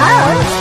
and. 0.00 0.60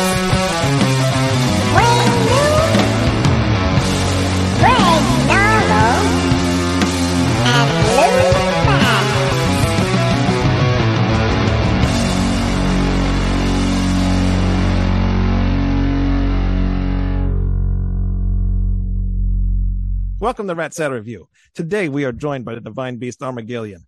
Welcome 20.22 20.48
to 20.50 20.56
Rat 20.56 20.74
Salad 20.74 20.94
Review. 20.94 21.30
Today 21.54 21.88
we 21.88 22.04
are 22.04 22.12
joined 22.12 22.44
by 22.44 22.54
the 22.54 22.62
divine 22.62 22.98
beast 22.98 23.22
Armagelion. 23.22 23.86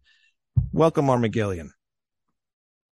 Welcome, 0.72 1.08
Armagelion. 1.08 1.72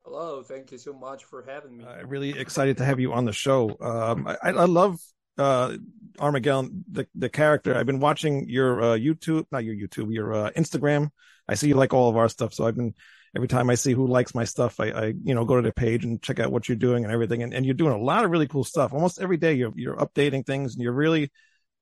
Hello, 0.09 0.41
thank 0.41 0.71
you 0.71 0.77
so 0.77 0.93
much 0.93 1.25
for 1.25 1.43
having 1.45 1.75
me. 1.75 1.84
I'm 1.84 2.05
uh, 2.05 2.07
really 2.07 2.39
excited 2.39 2.77
to 2.77 2.85
have 2.85 2.98
you 2.98 3.11
on 3.11 3.25
the 3.25 3.34
show. 3.34 3.75
Um, 3.81 4.25
I, 4.25 4.52
I 4.52 4.63
love 4.63 5.02
uh, 5.38 5.75
Armagelion, 6.17 6.84
the 6.89 7.07
the 7.13 7.27
character. 7.27 7.75
I've 7.75 7.85
been 7.85 7.99
watching 7.99 8.48
your 8.48 8.81
uh, 8.81 8.98
YouTube, 8.98 9.48
not 9.51 9.65
your 9.65 9.75
YouTube, 9.75 10.13
your 10.13 10.34
uh, 10.34 10.51
Instagram. 10.51 11.09
I 11.49 11.55
see 11.55 11.67
you 11.67 11.75
like 11.75 11.93
all 11.93 12.09
of 12.09 12.15
our 12.15 12.29
stuff, 12.29 12.53
so 12.53 12.65
I've 12.65 12.77
been 12.77 12.93
every 13.35 13.49
time 13.49 13.70
I 13.70 13.75
see 13.75 13.91
who 13.91 14.07
likes 14.07 14.34
my 14.34 14.45
stuff, 14.45 14.79
I, 14.79 14.91
I 14.91 15.05
you 15.07 15.35
know 15.35 15.43
go 15.43 15.57
to 15.57 15.62
the 15.62 15.73
page 15.73 16.05
and 16.05 16.21
check 16.21 16.39
out 16.39 16.53
what 16.53 16.70
you're 16.70 16.77
doing 16.77 17.03
and 17.03 17.12
everything. 17.12 17.43
And, 17.43 17.53
and 17.53 17.65
you're 17.65 17.76
doing 17.76 17.91
a 17.91 18.01
lot 18.01 18.23
of 18.23 18.31
really 18.31 18.48
cool 18.48 18.63
stuff. 18.63 18.93
Almost 18.93 19.20
every 19.20 19.35
day, 19.35 19.55
you're 19.55 19.73
you're 19.76 19.98
updating 19.98 20.45
things, 20.45 20.73
and 20.73 20.81
you're 20.81 20.93
really 20.93 21.34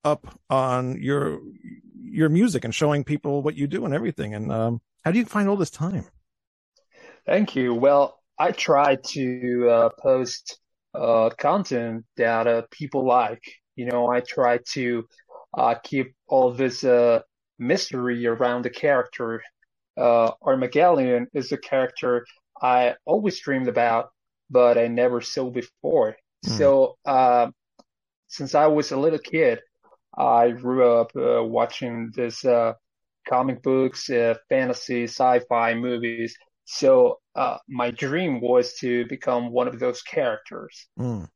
up 0.04 0.40
on 0.50 1.00
your 1.00 1.42
your 2.04 2.30
music 2.30 2.66
and 2.66 2.74
showing 2.74 3.04
people 3.04 3.44
what 3.44 3.56
you 3.56 3.68
do 3.68 3.86
and 3.86 3.94
everything. 3.94 4.34
And 4.34 4.52
um, 4.52 4.82
how 5.04 5.12
do 5.12 5.20
you 5.20 5.26
find 5.26 5.48
all 5.48 5.58
this 5.58 5.70
time? 5.70 6.06
Thank 7.26 7.56
you. 7.56 7.74
Well, 7.74 8.20
I 8.38 8.52
try 8.52 8.98
to 9.14 9.70
uh, 9.70 9.90
post 10.02 10.60
uh, 10.94 11.30
content 11.38 12.06
that 12.18 12.48
uh, 12.48 12.64
people 12.72 13.06
like. 13.06 13.44
You 13.76 13.86
know, 13.88 14.10
I 14.10 14.22
try 14.22 14.60
to 14.74 15.06
uh, 15.58 15.76
keep 15.84 16.14
all 16.28 16.52
this 16.52 16.84
uh, 16.84 17.22
mystery 17.60 18.26
around 18.28 18.64
the 18.64 18.70
character. 18.70 19.42
Uh, 19.98 20.32
Armagelion 20.44 21.28
is 21.34 21.52
a 21.52 21.58
character 21.58 22.26
I 22.62 22.96
always 23.06 23.40
dreamed 23.40 23.68
about, 23.68 24.10
but 24.50 24.78
I 24.78 24.88
never 24.88 25.22
saw 25.22 25.50
before. 25.50 26.16
Hmm. 26.46 26.52
So, 26.52 26.98
uh, 27.06 27.48
since 28.28 28.56
I 28.56 28.68
was 28.68 28.92
a 28.92 28.98
little 28.98 29.20
kid, 29.20 29.60
I 30.18 30.52
grew 30.52 30.90
up 31.00 31.12
uh, 31.16 31.44
watching 31.44 32.12
this 32.16 32.44
uh, 32.46 32.74
comic 33.28 33.62
books, 33.64 34.10
uh, 34.10 34.36
fantasy, 34.50 35.04
sci-fi 35.04 35.74
movies. 35.76 36.38
So 36.66 37.20
uh, 37.36 37.58
my 37.70 37.92
dream 37.92 38.42
was 38.42 38.74
to 38.76 39.06
become 39.06 39.52
one 39.52 39.68
of 39.68 39.80
those 39.80 40.02
characters. 40.02 40.88
Mm. 41.00 41.30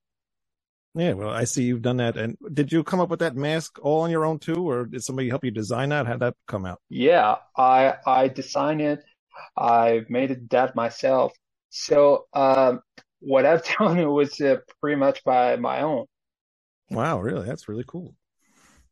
Yeah, 0.96 1.14
well, 1.14 1.30
I 1.30 1.44
see 1.44 1.64
you've 1.64 1.84
done 1.84 1.98
that. 1.98 2.18
And 2.18 2.36
did 2.52 2.72
you 2.72 2.84
come 2.84 3.00
up 3.00 3.10
with 3.10 3.20
that 3.20 3.36
mask 3.36 3.78
all 3.82 4.02
on 4.02 4.10
your 4.10 4.26
own 4.26 4.40
too, 4.40 4.68
or 4.68 4.86
did 4.86 5.04
somebody 5.04 5.30
help 5.30 5.46
you 5.46 5.52
design 5.52 5.90
that? 5.90 6.08
How'd 6.08 6.20
that 6.22 6.36
come 6.48 6.66
out? 6.66 6.82
Yeah, 6.90 7.36
I 7.56 7.96
I 8.06 8.28
designed 8.28 8.82
it. 8.82 9.04
I 9.56 10.02
made 10.10 10.32
it 10.32 10.50
that 10.50 10.76
myself. 10.76 11.32
So 11.70 12.26
um, 12.34 12.82
what 13.20 13.46
I've 13.46 13.64
done 13.80 14.10
was 14.12 14.42
uh, 14.42 14.58
pretty 14.82 14.98
much 14.98 15.24
by 15.24 15.56
my 15.58 15.82
own. 15.82 16.06
Wow, 16.90 17.22
really? 17.22 17.46
That's 17.46 17.70
really 17.70 17.86
cool. 17.88 18.16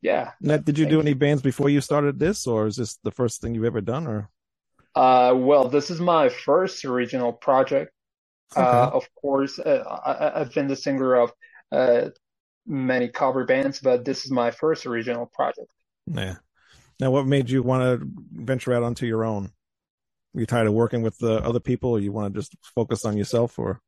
Yeah. 0.01 0.31
Now, 0.39 0.57
did 0.57 0.77
you 0.77 0.85
Thank 0.85 0.91
do 0.91 1.01
any 1.01 1.13
bands 1.15 1.41
before 1.41 1.69
you 1.69 1.81
started 1.81 2.19
this, 2.19 2.45
or 2.45 2.67
is 2.67 2.75
this 2.75 2.97
the 3.03 3.11
first 3.11 3.41
thing 3.41 3.55
you've 3.55 3.65
ever 3.65 3.81
done? 3.81 4.05
Or 4.05 4.29
Uh, 4.97 5.33
well, 5.35 5.69
this 5.69 5.91
is 5.91 5.99
my 6.01 6.27
first 6.29 6.83
original 6.83 7.31
project. 7.31 7.91
Uh, 8.55 8.89
of 8.91 9.07
course, 9.13 9.59
uh, 9.59 9.83
I, 10.05 10.41
I've 10.41 10.53
been 10.53 10.67
the 10.67 10.75
singer 10.75 11.13
of 11.15 11.31
uh, 11.71 12.09
many 12.65 13.07
cover 13.07 13.45
bands, 13.45 13.79
but 13.79 14.05
this 14.05 14.25
is 14.25 14.31
my 14.31 14.49
first 14.49 14.87
original 14.87 15.27
project. 15.27 15.69
yeah. 16.07 16.37
Now, 16.99 17.11
what 17.11 17.27
made 17.27 17.47
you 17.47 17.61
want 17.61 17.83
to 18.01 18.07
venture 18.33 18.73
out 18.73 18.81
onto 18.81 19.05
your 19.05 19.23
own? 19.23 19.51
Were 20.33 20.39
you 20.39 20.47
tired 20.47 20.65
of 20.65 20.73
working 20.73 21.03
with 21.03 21.17
the 21.19 21.43
other 21.45 21.59
people, 21.59 21.91
or 21.91 21.99
you 21.99 22.11
want 22.11 22.33
to 22.33 22.39
just 22.39 22.55
focus 22.75 23.05
on 23.05 23.17
yourself? 23.17 23.59
Or 23.59 23.81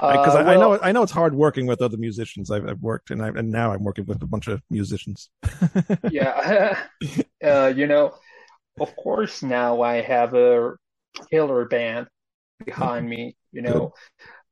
because 0.00 0.34
Uh, 0.34 0.38
I, 0.38 0.54
I 0.54 0.56
know 0.56 0.80
I 0.82 0.90
know 0.90 1.04
it's 1.04 1.12
hard 1.12 1.34
working 1.34 1.66
with 1.66 1.80
other 1.80 1.96
musicians. 1.96 2.50
I've, 2.50 2.66
I've 2.68 2.80
worked, 2.80 3.10
and 3.10 3.22
I 3.22 3.28
and 3.28 3.52
now 3.52 3.72
I'm 3.72 3.84
working 3.84 4.06
with 4.06 4.20
a 4.22 4.26
bunch 4.26 4.48
of 4.48 4.62
musicians. 4.68 5.30
yeah, 6.10 6.76
uh, 7.44 7.72
you 7.76 7.86
know, 7.86 8.14
of 8.78 8.94
course, 8.96 9.42
now 9.42 9.82
I 9.82 10.00
have 10.00 10.34
a 10.34 10.72
killer 11.30 11.64
band 11.66 12.08
behind 12.64 13.08
me. 13.08 13.36
You 13.52 13.62
know, 13.62 13.94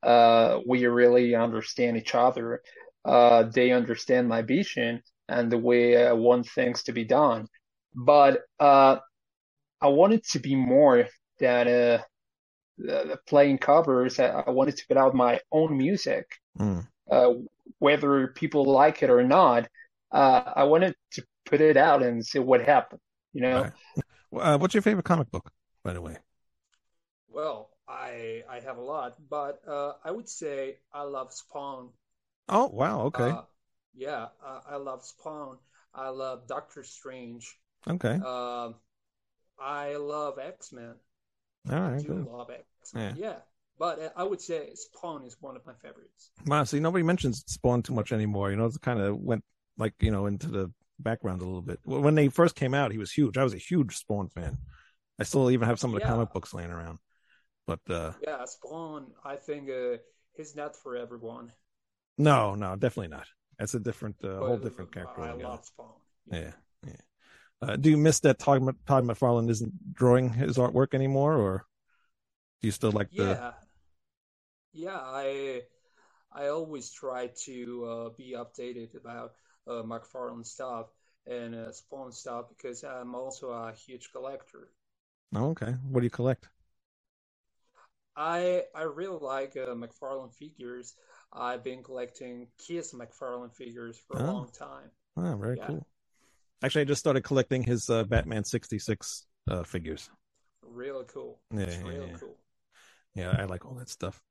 uh, 0.03 0.59
we 0.67 0.85
really 0.87 1.35
understand 1.35 1.97
each 1.97 2.15
other. 2.15 2.61
Uh, 3.05 3.43
they 3.43 3.71
understand 3.71 4.27
my 4.27 4.41
vision 4.41 5.01
and 5.29 5.51
the 5.51 5.57
way 5.57 6.05
I 6.05 6.13
want 6.13 6.47
things 6.47 6.83
to 6.83 6.91
be 6.91 7.05
done. 7.05 7.47
But 7.95 8.41
uh, 8.59 8.97
I 9.81 9.87
wanted 9.87 10.23
to 10.31 10.39
be 10.39 10.55
more 10.55 11.07
than 11.39 11.67
uh, 11.67 12.01
uh, 12.89 13.15
playing 13.27 13.57
covers. 13.59 14.19
I, 14.19 14.27
I 14.27 14.49
wanted 14.51 14.77
to 14.77 14.87
put 14.87 14.97
out 14.97 15.15
my 15.15 15.39
own 15.51 15.77
music, 15.77 16.25
Mm. 16.59 16.85
uh, 17.09 17.33
whether 17.79 18.27
people 18.27 18.65
like 18.65 19.01
it 19.01 19.09
or 19.09 19.23
not. 19.23 19.67
Uh, 20.11 20.41
I 20.55 20.63
wanted 20.63 20.95
to 21.13 21.23
put 21.45 21.61
it 21.61 21.77
out 21.77 22.03
and 22.03 22.25
see 22.25 22.39
what 22.39 22.61
happened. 22.61 23.01
You 23.33 23.41
know. 23.41 23.69
Right. 24.31 24.53
Uh, 24.53 24.57
what's 24.57 24.73
your 24.73 24.81
favorite 24.83 25.05
comic 25.05 25.31
book, 25.31 25.51
by 25.83 25.93
the 25.93 26.01
way? 26.01 26.17
Well, 27.29 27.69
I 27.87 28.43
I 28.49 28.59
have 28.59 28.77
a 28.77 28.81
lot, 28.81 29.29
but 29.29 29.65
uh, 29.65 29.93
I 30.03 30.11
would 30.11 30.27
say 30.27 30.79
I 30.91 31.03
love 31.03 31.31
Spawn. 31.31 31.93
Oh, 32.49 32.67
wow. 32.67 33.01
Okay. 33.03 33.29
Uh, 33.29 33.43
yeah, 33.93 34.29
uh, 34.43 34.61
I 34.67 34.75
love 34.77 35.03
Spawn. 35.05 35.57
I 35.93 36.09
love 36.09 36.47
Doctor 36.47 36.83
Strange. 36.83 37.57
okay. 37.87 38.19
Um, 38.21 38.75
I 39.59 39.95
love 39.97 40.39
X 40.39 40.71
Men. 40.71 40.95
All 41.69 41.75
I 41.79 42.01
do 42.01 42.07
Good. 42.07 42.25
love 42.25 42.49
X 42.49 42.93
Men. 42.93 43.15
Yeah. 43.17 43.39
but 43.77 43.99
uh, 43.99 44.09
I 44.15 44.23
would 44.23 44.41
say 44.41 44.73
Spawn 44.75 45.23
is 45.25 45.37
one 45.41 45.55
of 45.55 45.65
my 45.65 45.73
favorites. 45.81 46.31
Wow. 46.45 46.63
See, 46.63 46.79
nobody 46.79 47.03
mentions 47.03 47.43
Spawn 47.47 47.83
too 47.83 47.93
much 47.93 48.11
anymore. 48.11 48.51
You 48.51 48.57
know, 48.57 48.65
it 48.65 48.81
kind 48.81 48.99
of 48.99 49.17
went 49.17 49.43
like 49.77 49.93
you 49.99 50.11
know 50.11 50.25
into 50.25 50.47
the 50.47 50.71
background 50.99 51.41
a 51.41 51.45
little 51.45 51.61
bit. 51.61 51.79
When 51.83 52.15
they 52.15 52.27
first 52.29 52.55
came 52.55 52.73
out, 52.73 52.91
he 52.91 52.97
was 52.97 53.11
huge. 53.11 53.37
I 53.37 53.43
was 53.43 53.53
a 53.53 53.57
huge 53.57 53.95
Spawn 53.97 54.29
fan. 54.29 54.57
I 55.19 55.23
still 55.23 55.51
even 55.51 55.67
have 55.67 55.79
some 55.79 55.91
of 55.91 55.95
the 55.95 56.01
Yeah. 56.01 56.11
comic 56.11 56.33
books 56.33 56.53
laying 56.53 56.71
around. 56.71 56.99
But 57.67 57.79
uh 57.89 58.13
Yeah, 58.21 58.45
Spawn. 58.45 59.13
I 59.23 59.35
think 59.35 59.69
uh, 59.69 59.97
he's 60.35 60.55
not 60.55 60.75
for 60.75 60.95
everyone. 60.95 61.51
no, 62.17 62.55
no, 62.55 62.75
definitely 62.75 63.09
not. 63.09 63.27
That's 63.57 63.73
a 63.73 63.79
different, 63.79 64.15
uh, 64.23 64.37
whole 64.39 64.57
different 64.57 64.91
character. 64.93 65.21
I 65.21 65.33
love 65.33 65.65
Spawn. 65.65 65.93
Yeah, 66.31 66.51
yeah. 66.85 66.93
Uh, 67.61 67.75
do 67.75 67.89
you 67.89 67.97
miss 67.97 68.19
that 68.21 68.39
Todd, 68.39 68.63
Todd 68.87 69.03
McFarlane 69.03 69.49
isn't 69.49 69.73
drawing 69.93 70.29
his 70.31 70.57
artwork 70.57 70.93
anymore, 70.93 71.35
or 71.35 71.65
do 72.61 72.67
you 72.67 72.71
still 72.71 72.91
like 72.91 73.09
the? 73.15 73.23
Yeah, 73.23 73.51
yeah. 74.73 74.99
I 74.99 75.61
I 76.33 76.47
always 76.49 76.91
try 76.91 77.29
to 77.45 77.85
uh, 77.85 78.09
be 78.17 78.35
updated 78.37 78.95
about 78.95 79.33
uh, 79.69 79.83
McFarlane 79.83 80.45
stuff 80.45 80.87
and 81.27 81.55
uh, 81.55 81.71
Spawn 81.71 82.11
stuff 82.11 82.49
because 82.49 82.83
I'm 82.83 83.15
also 83.15 83.51
a 83.51 83.73
huge 83.73 84.11
collector. 84.11 84.69
Oh, 85.35 85.49
okay. 85.51 85.71
What 85.83 86.01
do 86.01 86.05
you 86.05 86.11
collect? 86.11 86.49
I 88.15 88.65
I 88.75 88.83
really 88.83 89.17
like 89.19 89.55
uh, 89.57 89.73
McFarlane 89.73 90.33
figures. 90.33 90.95
I've 91.33 91.63
been 91.63 91.83
collecting 91.83 92.47
Kiss 92.57 92.93
McFarlane 92.93 93.53
figures 93.53 93.97
for 93.97 94.17
a 94.17 94.19
Oh. 94.19 94.25
long 94.25 94.49
time. 94.51 94.91
Oh, 95.17 95.35
very 95.37 95.57
Yeah. 95.57 95.67
cool. 95.67 95.87
Actually, 96.63 96.83
I 96.83 96.85
just 96.85 96.99
started 97.01 97.23
collecting 97.23 97.63
his 97.63 97.89
uh, 97.89 98.03
Batman 98.05 98.43
'66 98.45 99.27
uh, 99.49 99.63
figures. 99.63 100.09
Really 100.61 101.05
cool. 101.07 101.39
Yeah, 101.51 101.61
it's 101.61 101.77
yeah, 101.85 101.91
yeah. 102.07 102.17
cool. 102.19 102.37
Yeah, 103.15 103.35
I 103.37 103.45
like 103.45 103.65
all 103.65 103.75
that 103.75 103.89
stuff. 103.89 104.21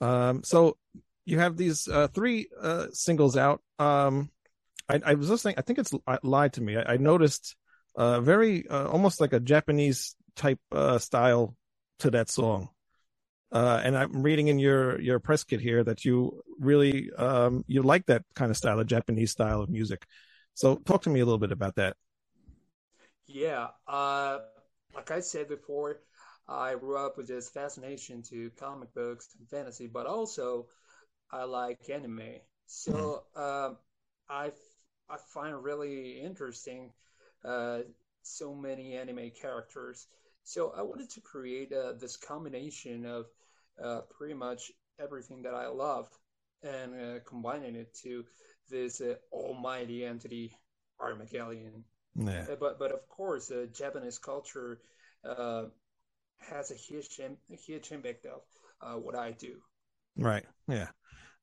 Um, 0.00 0.42
so 0.44 0.76
you 1.24 1.38
have 1.38 1.56
these 1.56 1.88
uh, 1.88 2.08
three 2.08 2.48
uh, 2.60 2.86
singles 2.92 3.36
out. 3.36 3.62
Um, 3.78 4.30
I, 4.88 5.00
I 5.04 5.14
was 5.14 5.30
listening. 5.30 5.56
I 5.58 5.62
think 5.62 5.78
it's 5.78 5.92
uh, 6.06 6.18
lied 6.22 6.54
to 6.54 6.62
me. 6.62 6.76
I, 6.76 6.94
I 6.94 6.96
noticed 6.96 7.56
uh, 7.96 8.20
very 8.20 8.66
uh, 8.68 8.88
almost 8.88 9.20
like 9.20 9.32
a 9.32 9.40
Japanese 9.40 10.14
type 10.36 10.60
uh, 10.72 10.98
style 10.98 11.56
to 12.00 12.10
that 12.10 12.28
song. 12.30 12.68
Uh, 13.52 13.80
and 13.82 13.96
I'm 13.96 14.22
reading 14.22 14.48
in 14.48 14.58
your 14.58 15.00
your 15.00 15.20
press 15.20 15.44
kit 15.44 15.60
here 15.60 15.82
that 15.84 16.04
you 16.04 16.42
really 16.58 17.10
um, 17.12 17.64
you 17.66 17.82
like 17.82 18.06
that 18.06 18.22
kind 18.34 18.50
of 18.50 18.56
style, 18.56 18.78
a 18.80 18.84
Japanese 18.84 19.30
style 19.30 19.62
of 19.62 19.70
music. 19.70 20.04
So 20.54 20.76
talk 20.76 21.02
to 21.02 21.10
me 21.10 21.20
a 21.20 21.24
little 21.24 21.38
bit 21.38 21.52
about 21.52 21.76
that. 21.76 21.96
Yeah, 23.26 23.68
uh, 23.86 24.38
like 24.94 25.10
I 25.10 25.20
said 25.20 25.48
before, 25.48 26.00
I 26.48 26.74
grew 26.74 26.98
up 26.98 27.16
with 27.16 27.28
this 27.28 27.48
fascination 27.48 28.22
to 28.30 28.50
comic 28.58 28.92
books 28.94 29.28
and 29.38 29.48
fantasy, 29.48 29.86
but 29.86 30.06
also 30.06 30.66
I 31.30 31.44
like 31.44 31.88
anime. 31.90 32.40
So 32.66 33.24
um, 33.34 33.78
I 34.28 34.52
I 35.08 35.16
find 35.32 35.62
really 35.62 36.20
interesting 36.20 36.92
uh, 37.44 37.80
so 38.22 38.54
many 38.54 38.96
anime 38.96 39.30
characters. 39.40 40.06
So 40.44 40.72
I 40.76 40.82
wanted 40.82 41.10
to 41.10 41.20
create 41.20 41.72
uh, 41.72 41.92
this 42.00 42.16
combination 42.16 43.04
of 43.06 43.26
uh, 43.82 44.00
pretty 44.16 44.34
much 44.34 44.72
everything 45.00 45.42
that 45.42 45.54
I 45.54 45.68
love. 45.68 46.08
and 46.62 46.94
uh, 46.94 47.18
combining 47.28 47.76
it 47.76 47.94
to 48.02 48.24
this 48.70 49.00
uh, 49.00 49.14
almighty 49.32 50.04
entity, 50.04 50.52
Armagelion. 51.00 51.84
Yeah. 52.16 52.46
Uh, 52.50 52.56
but 52.58 52.78
but 52.78 52.92
of 52.92 53.06
course, 53.08 53.50
uh, 53.50 53.66
Japanese 53.72 54.18
culture 54.18 54.80
uh, 55.24 55.64
has 56.38 56.70
a 56.70 56.74
huge 56.74 57.20
a 57.20 57.56
huge 57.56 57.92
impact 57.92 58.26
of 58.26 58.40
uh, 58.80 58.98
what 58.98 59.14
I 59.14 59.32
do. 59.32 59.56
Right. 60.16 60.44
Yeah. 60.66 60.88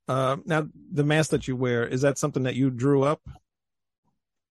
Uh, 0.07 0.37
now 0.45 0.67
the 0.91 1.03
mask 1.03 1.29
that 1.29 1.47
you 1.47 1.55
wear 1.55 1.85
is 1.87 2.01
that 2.01 2.17
something 2.17 2.43
that 2.43 2.55
you 2.55 2.69
drew 2.69 3.03
up? 3.03 3.21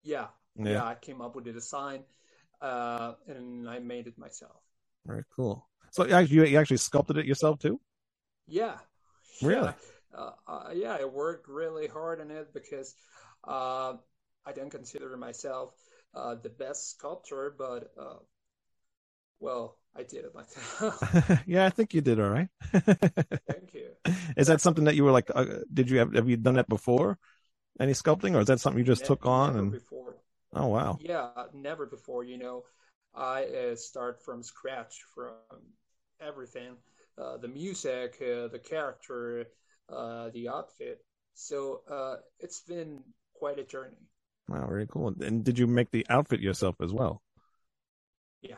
Yeah, 0.02 0.26
Yeah. 0.56 0.72
yeah. 0.72 0.84
I 0.84 0.94
came 0.94 1.20
up 1.20 1.34
with 1.34 1.44
the 1.44 1.52
design, 1.52 2.04
uh, 2.60 3.14
and 3.26 3.68
I 3.68 3.78
made 3.78 4.06
it 4.06 4.18
myself. 4.18 4.60
Very 5.06 5.24
cool. 5.34 5.68
So 5.90 6.06
you 6.06 6.14
actually, 6.14 6.50
you 6.50 6.58
actually 6.58 6.78
sculpted 6.78 7.18
it 7.18 7.26
yourself 7.26 7.58
too? 7.58 7.80
Yeah. 8.46 8.78
Really? 9.42 9.66
Yeah. 9.66 10.18
Uh, 10.18 10.32
uh, 10.46 10.70
yeah, 10.74 10.96
I 11.00 11.04
worked 11.04 11.48
really 11.48 11.86
hard 11.86 12.20
on 12.20 12.30
it 12.30 12.52
because 12.52 12.94
uh, 13.44 13.94
I 14.44 14.52
don't 14.54 14.70
consider 14.70 15.16
myself 15.16 15.74
uh, 16.14 16.34
the 16.34 16.50
best 16.50 16.90
sculptor, 16.90 17.54
but 17.56 17.92
uh, 17.98 18.18
well, 19.40 19.78
I 19.96 20.02
did 20.02 20.24
it 20.24 20.34
myself. 20.34 21.02
yeah, 21.46 21.66
I 21.66 21.70
think 21.70 21.94
you 21.94 22.00
did 22.00 22.20
all 22.20 22.30
right. 22.30 22.48
Thank 22.72 23.74
you. 23.74 23.88
is 24.36 24.46
that 24.46 24.60
something 24.60 24.84
that 24.84 24.94
you 24.94 25.04
were 25.04 25.10
like? 25.10 25.30
Uh, 25.34 25.64
did 25.72 25.90
you 25.90 25.98
have 25.98 26.14
have 26.14 26.28
you 26.28 26.36
done 26.36 26.54
that 26.54 26.68
before? 26.68 27.18
Any 27.80 27.92
sculpting, 27.92 28.34
or 28.34 28.40
is 28.40 28.46
that 28.46 28.60
something 28.60 28.78
you 28.78 28.84
just 28.84 29.04
Ne- 29.04 29.06
took 29.06 29.26
on? 29.26 29.56
never 29.56 29.56
And 29.56 29.76
before. 29.76 30.16
oh 30.54 30.68
wow, 30.68 31.00
Yeah, 31.00 31.28
never 31.52 31.86
before. 31.86 32.24
You 32.24 32.38
know, 32.38 32.64
I 33.14 33.44
uh, 33.46 33.76
start 33.76 34.22
from 34.22 34.42
scratch 34.42 35.02
from 35.14 35.36
everything, 36.20 36.76
uh, 37.18 37.38
the 37.38 37.48
music, 37.48 38.16
uh, 38.22 38.48
the 38.48 38.60
character, 38.62 39.46
uh, 39.88 40.30
the 40.30 40.48
outfit. 40.48 41.04
So 41.34 41.82
uh, 41.90 42.16
it's 42.40 42.60
been 42.60 43.02
quite 43.34 43.58
a 43.58 43.64
journey. 43.64 44.08
wow, 44.48 44.66
very 44.68 44.86
cool. 44.86 45.14
And 45.20 45.44
did 45.44 45.58
you 45.58 45.66
make 45.66 45.90
the 45.90 46.06
outfit 46.08 46.40
yourself 46.40 46.76
as 46.80 46.92
well? 46.92 47.22
Yeah. 48.42 48.56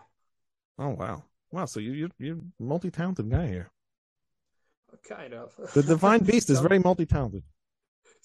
Oh 0.78 0.90
wow, 0.90 1.24
wow. 1.50 1.64
So 1.64 1.80
you 1.80 1.92
you 1.92 2.10
you're 2.18 2.36
a 2.38 2.62
multi 2.62 2.88
talented 2.90 3.28
guy 3.28 3.48
here. 3.48 3.72
Kind 5.08 5.34
of. 5.34 5.52
The 5.74 5.82
divine 5.82 6.24
beast 6.24 6.48
is 6.48 6.60
very 6.60 6.78
multi 6.78 7.04
talented. 7.04 7.44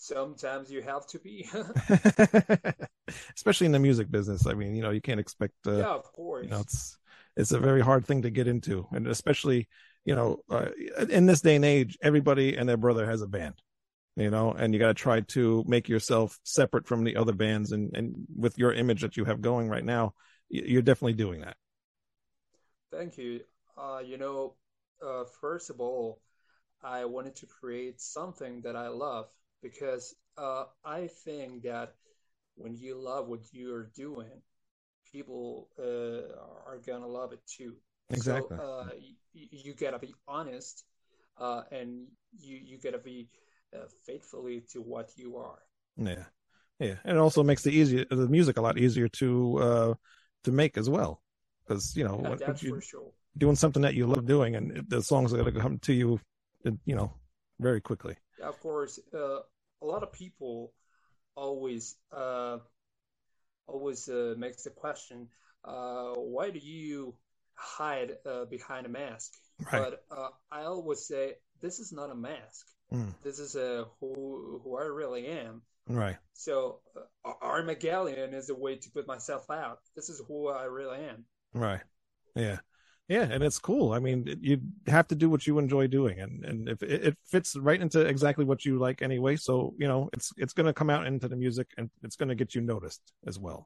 Sometimes 0.02 0.72
you 0.72 0.82
have 0.82 1.06
to 1.08 1.20
be. 1.20 1.46
especially 3.36 3.66
in 3.66 3.74
the 3.74 3.80
music 3.80 4.10
business. 4.10 4.48
I 4.48 4.54
mean, 4.54 4.74
you 4.74 4.82
know, 4.82 4.92
you 4.92 5.02
can't 5.02 5.20
expect. 5.20 5.54
Uh, 5.68 5.78
yeah, 5.78 5.88
of 5.88 6.12
course. 6.14 6.46
you 6.46 6.50
know, 6.50 6.62
it's 6.62 6.98
it's 7.36 7.52
a 7.52 7.60
very 7.60 7.82
hard 7.82 8.06
thing 8.06 8.22
to 8.22 8.30
get 8.30 8.48
into, 8.48 8.88
and 8.92 9.08
especially 9.08 9.68
you 10.06 10.16
know, 10.16 10.40
uh, 10.50 10.70
in 11.10 11.26
this 11.26 11.42
day 11.42 11.58
and 11.58 11.66
age, 11.66 11.98
everybody 12.02 12.56
and 12.56 12.68
their 12.68 12.78
brother 12.78 13.06
has 13.06 13.22
a 13.22 13.28
band. 13.28 13.56
You 14.16 14.30
know, 14.30 14.54
and 14.54 14.74
you 14.74 14.80
got 14.80 14.88
to 14.88 14.94
try 14.94 15.22
to 15.22 15.64
make 15.68 15.88
yourself 15.88 16.40
separate 16.44 16.88
from 16.88 17.04
the 17.04 17.18
other 17.18 17.34
bands, 17.34 17.74
and 17.74 17.96
and 17.96 18.16
with 18.34 18.58
your 18.58 18.72
image 18.72 19.02
that 19.02 19.18
you 19.18 19.26
have 19.26 19.42
going 19.42 19.68
right 19.68 19.86
now, 19.86 20.14
you're 20.50 20.82
definitely 20.82 21.14
doing 21.14 21.42
that. 21.42 21.58
Thank 22.90 23.18
you. 23.18 23.42
Uh, 23.78 24.00
you 24.00 24.18
know, 24.18 24.56
uh, 25.06 25.26
first 25.42 25.70
of 25.70 25.82
all, 25.82 26.22
I 26.82 27.04
wanted 27.04 27.36
to 27.38 27.46
create 27.46 28.00
something 28.00 28.62
that 28.62 28.78
I 28.78 28.88
love 28.88 29.28
because 29.62 30.16
uh, 30.38 30.66
I 30.86 31.08
think 31.08 31.64
that 31.64 31.96
when 32.56 32.76
you 32.76 32.96
love 32.96 33.28
what 33.28 33.42
you're 33.52 33.90
doing, 33.96 34.42
people 35.12 35.70
uh, 35.80 36.36
are 36.68 36.80
gonna 36.86 37.08
love 37.08 37.34
it 37.34 37.42
too. 37.48 37.76
Exactly. 38.12 38.58
So 38.58 38.64
uh, 38.64 38.90
you, 39.34 39.48
you 39.52 39.74
gotta 39.74 40.00
be 40.00 40.14
honest, 40.28 40.84
uh, 41.40 41.64
and 41.72 42.08
you 42.40 42.58
you 42.58 42.78
gotta 42.78 42.98
be 42.98 43.28
uh, 43.76 43.86
faithfully 44.06 44.64
to 44.72 44.82
what 44.82 45.12
you 45.16 45.38
are. 45.38 45.60
Yeah, 45.98 46.24
yeah, 46.80 46.96
and 47.04 47.18
it 47.18 47.20
also 47.20 47.44
makes 47.44 47.64
the 47.64 47.72
easier 47.72 48.06
the 48.10 48.28
music 48.28 48.58
a 48.58 48.62
lot 48.62 48.78
easier 48.78 49.08
to 49.08 49.58
uh 49.60 49.94
to 50.44 50.52
make 50.52 50.78
as 50.78 50.90
well, 50.90 51.22
because 51.68 51.96
you 51.96 52.04
know 52.04 52.16
Yeah, 52.16 52.30
when, 52.30 52.58
you 52.62 52.82
sure. 52.82 53.12
doing 53.38 53.56
something 53.56 53.82
that 53.82 53.96
you 53.96 54.08
love 54.08 54.26
doing, 54.26 54.56
and 54.56 54.86
the 54.90 55.02
songs 55.02 55.34
are 55.34 55.44
to 55.44 55.52
come 55.52 55.78
to 55.80 55.94
you, 55.94 56.20
you 56.86 56.96
know, 56.96 57.12
very 57.60 57.82
quickly. 57.82 58.16
Of 58.42 58.60
course, 58.60 59.00
uh, 59.14 59.40
a 59.82 59.86
lot 59.86 60.04
of 60.04 60.12
people 60.12 60.74
always 61.36 61.96
uh, 62.12 62.58
always 63.68 64.10
uh, 64.10 64.36
makes 64.38 64.64
the 64.64 64.72
question, 64.72 65.28
uh, 65.64 66.14
why 66.16 66.50
do 66.50 66.60
you 66.60 67.16
hide 67.54 68.12
uh, 68.26 68.46
behind 68.46 68.86
a 68.86 68.90
mask? 68.90 69.34
Right. 69.72 69.82
But 69.82 70.06
uh, 70.16 70.30
I 70.52 70.64
always 70.64 71.06
say 71.06 71.34
this 71.62 71.80
is 71.80 71.92
not 71.92 72.10
a 72.10 72.16
mask. 72.16 72.66
Mm. 72.94 73.14
This 73.24 73.40
is 73.40 73.56
uh, 73.56 73.86
who 74.00 74.62
who 74.64 74.78
I 74.78 74.86
really 74.86 75.28
am. 75.28 75.62
Right. 75.88 76.18
So 76.34 76.80
uh, 77.26 77.34
Armagelion 77.44 78.34
is 78.34 78.50
a 78.50 78.56
way 78.56 78.76
to 78.78 78.90
put 78.92 79.08
myself 79.08 79.50
out. 79.50 79.80
This 79.96 80.10
is 80.10 80.22
who 80.28 80.48
I 80.48 80.64
really 80.64 81.00
am. 81.00 81.26
Right. 81.54 81.82
Yeah. 82.36 82.60
Yeah, 83.10 83.24
and 83.24 83.44
it's 83.44 83.58
cool. 83.58 83.92
I 83.92 83.98
mean, 83.98 84.38
you 84.40 84.62
have 84.86 85.08
to 85.08 85.16
do 85.16 85.32
what 85.32 85.48
you 85.48 85.58
enjoy 85.58 85.88
doing, 85.88 86.20
and 86.20 86.46
and 86.46 86.70
if 86.70 86.84
it, 86.84 87.06
it 87.06 87.18
fits 87.26 87.56
right 87.56 87.82
into 87.82 88.02
exactly 88.02 88.46
what 88.46 88.64
you 88.66 88.78
like 88.78 89.02
anyway, 89.02 89.36
so 89.36 89.74
you 89.80 89.88
know 89.88 90.10
it's 90.14 90.32
it's 90.38 90.54
going 90.54 90.68
to 90.68 90.74
come 90.74 90.92
out 90.92 91.08
into 91.08 91.28
the 91.28 91.36
music, 91.36 91.68
and 91.76 91.90
it's 92.04 92.16
going 92.16 92.30
to 92.30 92.36
get 92.36 92.54
you 92.54 92.62
noticed 92.62 93.02
as 93.26 93.40
well. 93.40 93.66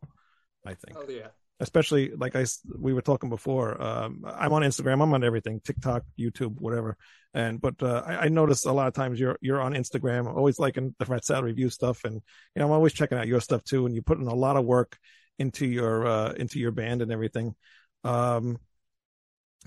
I 0.65 0.75
think, 0.75 0.97
Oh 0.97 1.05
yeah, 1.09 1.27
especially 1.59 2.11
like 2.15 2.37
I 2.37 2.45
we 2.79 2.93
were 2.93 3.01
talking 3.01 3.29
before. 3.29 3.81
Um, 3.81 4.23
I'm 4.25 4.53
on 4.53 4.61
Instagram. 4.61 5.03
I'm 5.03 5.13
on 5.13 5.25
everything, 5.25 5.59
TikTok, 5.59 6.03
YouTube, 6.17 6.61
whatever. 6.61 6.95
And 7.33 7.59
but 7.59 7.83
uh, 7.83 8.01
I, 8.05 8.15
I 8.15 8.27
notice 8.29 8.63
a 8.63 8.71
lot 8.71 8.87
of 8.87 8.93
times 8.93 9.19
you're 9.19 9.37
you're 9.41 9.61
on 9.61 9.73
Instagram, 9.73 10.33
always 10.33 10.57
liking 10.57 10.95
the 10.99 11.05
Rat 11.05 11.25
Salad 11.25 11.43
Review 11.43 11.69
stuff, 11.69 12.05
and 12.05 12.13
you 12.13 12.59
know 12.59 12.65
I'm 12.65 12.71
always 12.71 12.93
checking 12.93 13.17
out 13.17 13.27
your 13.27 13.41
stuff 13.41 13.65
too. 13.65 13.85
And 13.85 13.93
you 13.93 14.01
put 14.01 14.19
in 14.19 14.27
a 14.27 14.33
lot 14.33 14.55
of 14.55 14.63
work 14.63 14.97
into 15.37 15.65
your 15.65 16.07
uh, 16.07 16.31
into 16.31 16.59
your 16.59 16.71
band 16.71 17.01
and 17.01 17.11
everything. 17.11 17.55
Um, 18.05 18.57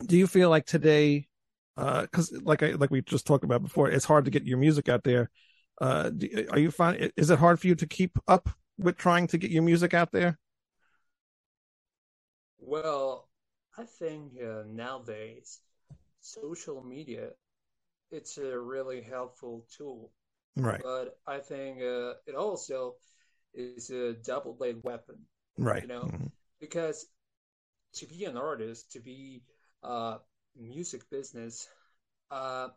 do 0.05 0.17
you 0.17 0.27
feel 0.27 0.51
like 0.51 0.67
today, 0.67 1.29
because 1.77 2.33
like 2.43 2.63
I 2.63 2.73
like 2.73 2.91
we 2.91 3.03
just 3.03 3.27
talked 3.27 3.45
about 3.45 3.63
before, 3.63 3.91
it's 3.91 4.05
hard 4.05 4.25
to 4.27 4.31
get 4.31 4.45
your 4.45 4.59
music 4.59 4.89
out 4.89 5.05
there. 5.05 5.31
Uh, 5.81 6.11
do, 6.11 6.47
are 6.51 6.59
you 6.59 6.71
find 6.71 7.13
is 7.17 7.31
it 7.31 7.39
hard 7.39 7.61
for 7.61 7.67
you 7.67 7.75
to 7.77 7.87
keep 7.87 8.19
up 8.29 8.49
with 8.79 8.97
trying 8.97 9.27
to 9.29 9.39
get 9.39 9.51
your 9.51 9.63
music 9.63 9.95
out 9.95 10.13
there? 10.13 10.39
Well, 12.59 13.29
I 13.79 13.85
think 13.85 14.35
uh, 14.43 14.65
nowadays 14.67 15.61
social 16.21 16.83
media 16.85 17.31
it's 18.11 18.39
a 18.39 18.59
really 18.59 19.03
helpful 19.03 19.67
tool, 19.77 20.13
Right, 20.57 20.83
but 20.83 21.19
I 21.27 21.39
think 21.41 21.81
uh, 21.83 22.15
it 22.27 22.35
also 22.37 22.97
is 23.55 23.91
a 23.91 24.15
double-bladed 24.15 24.85
weapon 24.85 25.19
right. 25.59 25.83
you 25.83 25.89
know, 25.89 26.13
Mhm. 26.13 26.33
because 26.61 27.07
to 27.95 28.07
be 28.07 28.25
an 28.27 28.37
artist, 28.37 28.93
to 28.93 29.01
be 29.01 29.43
uh, 29.87 30.19
music 30.57 31.11
business, 31.11 31.69
uh, 32.31 32.69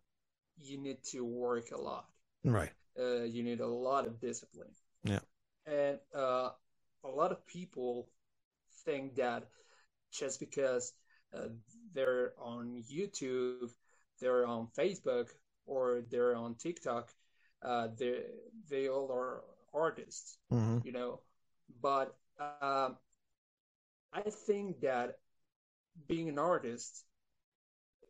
you 0.57 0.77
need 0.77 1.03
to 1.11 1.25
work 1.25 1.71
a 1.71 1.77
lot. 1.81 2.05
Right, 2.43 2.71
Uh, 2.99 3.23
you 3.23 3.43
need 3.43 3.61
a 3.61 3.67
lot 3.67 4.07
of 4.07 4.19
discipline. 4.21 4.73
Yeah. 5.03 5.19
And 5.67 5.99
uh, 6.15 6.51
a 7.03 7.09
lot 7.09 7.31
of 7.31 7.45
people 7.47 8.09
think 8.85 9.15
that 9.15 9.47
just 10.11 10.39
because 10.39 10.93
uh, 11.33 11.49
they're 11.93 12.33
on 12.39 12.83
YouTube, 12.91 13.71
they're 14.19 14.45
on 14.47 14.67
Facebook, 14.77 15.29
or 15.65 16.03
they're 16.09 16.35
on 16.35 16.55
TikTok, 16.55 17.09
uh, 17.63 17.87
they 17.97 18.23
they 18.69 18.89
all 18.89 19.11
are 19.11 19.43
artists, 19.73 20.37
hmm 20.49 20.79
you 20.83 20.91
know. 20.91 21.21
But 21.81 22.15
um, 22.39 22.97
I 24.13 24.21
think 24.29 24.81
that 24.81 25.19
being 26.07 26.29
an 26.29 26.39
artist, 26.39 27.03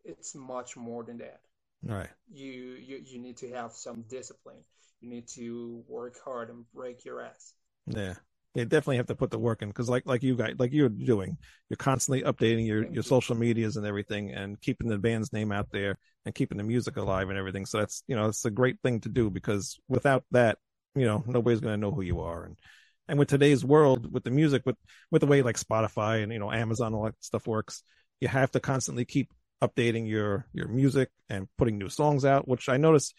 it's 0.03 0.35
much 0.35 0.77
more 0.77 1.03
than 1.03 1.17
that 1.19 1.41
right. 1.83 2.09
you 2.31 2.51
you 2.51 3.01
you 3.05 3.19
need 3.19 3.37
to 3.37 3.49
have 3.51 3.73
some 3.73 4.03
discipline. 4.09 4.63
You 5.01 5.09
need 5.09 5.27
to 5.29 5.83
work 5.87 6.17
hard 6.23 6.49
and 6.49 6.65
break 6.73 7.05
your 7.05 7.21
ass. 7.21 7.53
Yeah. 7.87 8.15
You 8.55 8.65
definitely 8.65 8.97
have 8.97 9.05
to 9.07 9.15
put 9.15 9.29
the 9.29 9.37
work 9.37 9.61
in 9.61 9.69
because, 9.69 9.89
like, 9.89 10.07
like 10.07 10.23
you 10.23 10.35
guys, 10.35 10.55
like 10.57 10.73
you're 10.73 10.89
doing, 10.89 11.37
you're 11.69 11.77
constantly 11.77 12.23
updating 12.23 12.65
your 12.65 12.81
Thank 12.81 12.95
your 12.95 13.03
you. 13.03 13.07
social 13.07 13.35
medias 13.35 13.77
and 13.77 13.85
everything, 13.85 14.31
and 14.31 14.59
keeping 14.59 14.89
the 14.89 14.97
band's 14.97 15.31
name 15.31 15.51
out 15.51 15.67
there 15.71 15.97
and 16.25 16.33
keeping 16.33 16.57
the 16.57 16.63
music 16.63 16.97
alive 16.97 17.29
and 17.29 17.37
everything. 17.37 17.67
So 17.67 17.77
that's 17.77 18.03
you 18.07 18.15
know, 18.15 18.25
it's 18.25 18.45
a 18.45 18.51
great 18.51 18.77
thing 18.81 19.01
to 19.01 19.09
do 19.09 19.29
because 19.29 19.79
without 19.87 20.23
that, 20.31 20.57
you 20.95 21.05
know, 21.05 21.23
nobody's 21.27 21.59
going 21.59 21.75
to 21.75 21.79
know 21.79 21.91
who 21.91 22.01
you 22.01 22.21
are. 22.21 22.45
And 22.45 22.57
and 23.09 23.19
with 23.19 23.27
today's 23.29 23.65
world, 23.65 24.11
with 24.11 24.23
the 24.23 24.31
music, 24.31 24.63
with 24.65 24.77
with 25.11 25.21
the 25.21 25.27
way 25.27 25.41
like 25.41 25.57
Spotify 25.57 26.23
and 26.23 26.31
you 26.31 26.39
know 26.39 26.51
Amazon 26.51 26.93
all 26.93 27.03
that 27.05 27.15
stuff 27.19 27.47
works, 27.47 27.83
you 28.21 28.27
have 28.27 28.51
to 28.51 28.59
constantly 28.59 29.05
keep 29.05 29.31
updating 29.61 30.07
your 30.07 30.45
your 30.53 30.67
music 30.67 31.09
and 31.29 31.47
putting 31.57 31.77
new 31.77 31.89
songs 31.89 32.25
out. 32.25 32.47
Which 32.47 32.69
I 32.69 32.77
notice 32.77 33.13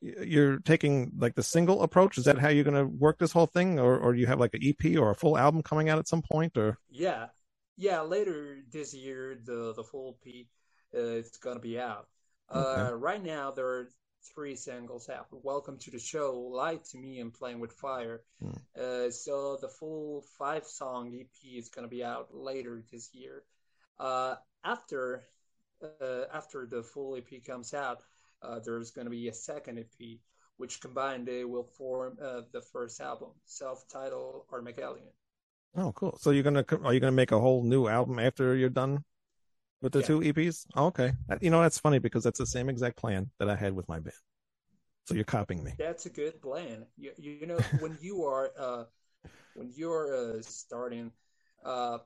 you're 0.00 0.58
taking 0.58 1.12
like 1.18 1.34
the 1.34 1.42
single 1.42 1.82
approach. 1.82 2.18
Is 2.18 2.24
that 2.24 2.38
how 2.38 2.48
you're 2.48 2.64
going 2.64 2.76
to 2.76 2.84
work 2.86 3.18
this 3.18 3.32
whole 3.32 3.46
thing, 3.46 3.78
or 3.80 3.98
or 3.98 4.12
do 4.12 4.20
you 4.20 4.26
have 4.26 4.40
like 4.40 4.54
an 4.54 4.60
EP 4.62 4.98
or 4.98 5.10
a 5.10 5.14
full 5.14 5.38
album 5.38 5.62
coming 5.62 5.88
out 5.88 5.98
at 5.98 6.08
some 6.08 6.22
point? 6.22 6.56
Or 6.56 6.78
Yeah, 6.90 7.26
yeah. 7.76 8.02
Later 8.02 8.58
this 8.70 8.94
year, 8.94 9.38
the 9.42 9.72
the 9.74 9.84
full 9.84 10.18
P 10.22 10.48
uh, 10.94 11.00
it's 11.00 11.38
gonna 11.38 11.60
be 11.60 11.78
out. 11.78 12.08
Uh, 12.50 12.60
Okay. 12.60 12.94
right 12.94 13.22
now 13.22 13.50
there 13.50 13.66
are 13.66 13.88
three 14.34 14.56
singles 14.56 15.08
out. 15.08 15.26
Welcome 15.30 15.78
to 15.78 15.90
the 15.90 15.98
show, 15.98 16.38
Lie 16.38 16.80
to 16.90 16.98
Me 16.98 17.20
and 17.20 17.32
Playing 17.32 17.60
with 17.60 17.72
Fire. 17.72 18.22
Hmm. 18.42 18.50
Uh, 18.78 19.10
so 19.10 19.58
the 19.60 19.68
full 19.68 20.24
five 20.38 20.64
song 20.64 21.16
EP 21.18 21.58
is 21.58 21.68
going 21.68 21.84
to 21.84 21.90
be 21.90 22.04
out 22.04 22.28
later 22.32 22.82
this 22.90 23.10
year. 23.12 23.42
Uh, 23.98 24.36
after 24.64 25.24
uh, 25.82 26.24
after 26.32 26.66
the 26.66 26.82
full 26.82 27.16
EP 27.16 27.44
comes 27.44 27.74
out, 27.74 28.02
uh, 28.42 28.60
there's 28.64 28.90
going 28.90 29.06
to 29.06 29.10
be 29.10 29.28
a 29.28 29.34
second 29.34 29.78
EP, 29.78 30.18
which 30.56 30.80
combined 30.80 31.26
they 31.26 31.44
will 31.44 31.68
form 31.76 32.18
uh, 32.22 32.42
the 32.52 32.62
first 32.72 33.00
album, 33.00 33.30
self-titled 33.44 34.44
Armagelion. 34.52 35.12
Oh, 35.76 35.92
cool. 35.92 36.16
So 36.20 36.30
you're 36.30 36.42
gonna 36.42 36.64
are 36.84 36.94
you 36.94 37.00
gonna 37.00 37.12
make 37.12 37.32
a 37.32 37.40
whole 37.40 37.62
new 37.62 37.86
album 37.86 38.18
after 38.18 38.56
you're 38.56 38.70
done 38.70 39.04
with 39.82 39.92
the 39.92 40.00
Yeah. 40.00 40.06
two 40.06 40.22
EPs? 40.22 40.66
Oh, 40.74 40.86
okay. 40.86 41.12
You 41.40 41.50
know 41.50 41.62
that's 41.62 41.78
funny 41.78 41.98
because 41.98 42.24
that's 42.24 42.38
the 42.38 42.46
same 42.46 42.68
exact 42.68 42.96
plan 42.96 43.30
that 43.38 43.48
I 43.50 43.56
had 43.56 43.74
with 43.74 43.88
my 43.88 43.98
band. 44.00 44.16
So 45.04 45.14
you're 45.14 45.24
copying 45.24 45.62
me. 45.64 45.72
That's 45.78 46.06
a 46.06 46.10
good 46.10 46.40
plan. 46.40 46.86
You, 46.96 47.12
you 47.18 47.46
know, 47.46 47.58
when 47.78 47.96
you 48.00 48.24
are 48.24 48.50
uh, 48.58 48.84
when 49.54 49.70
you're 49.74 50.14
uh, 50.38 50.42
starting, 50.42 51.12
uh, 51.64 51.98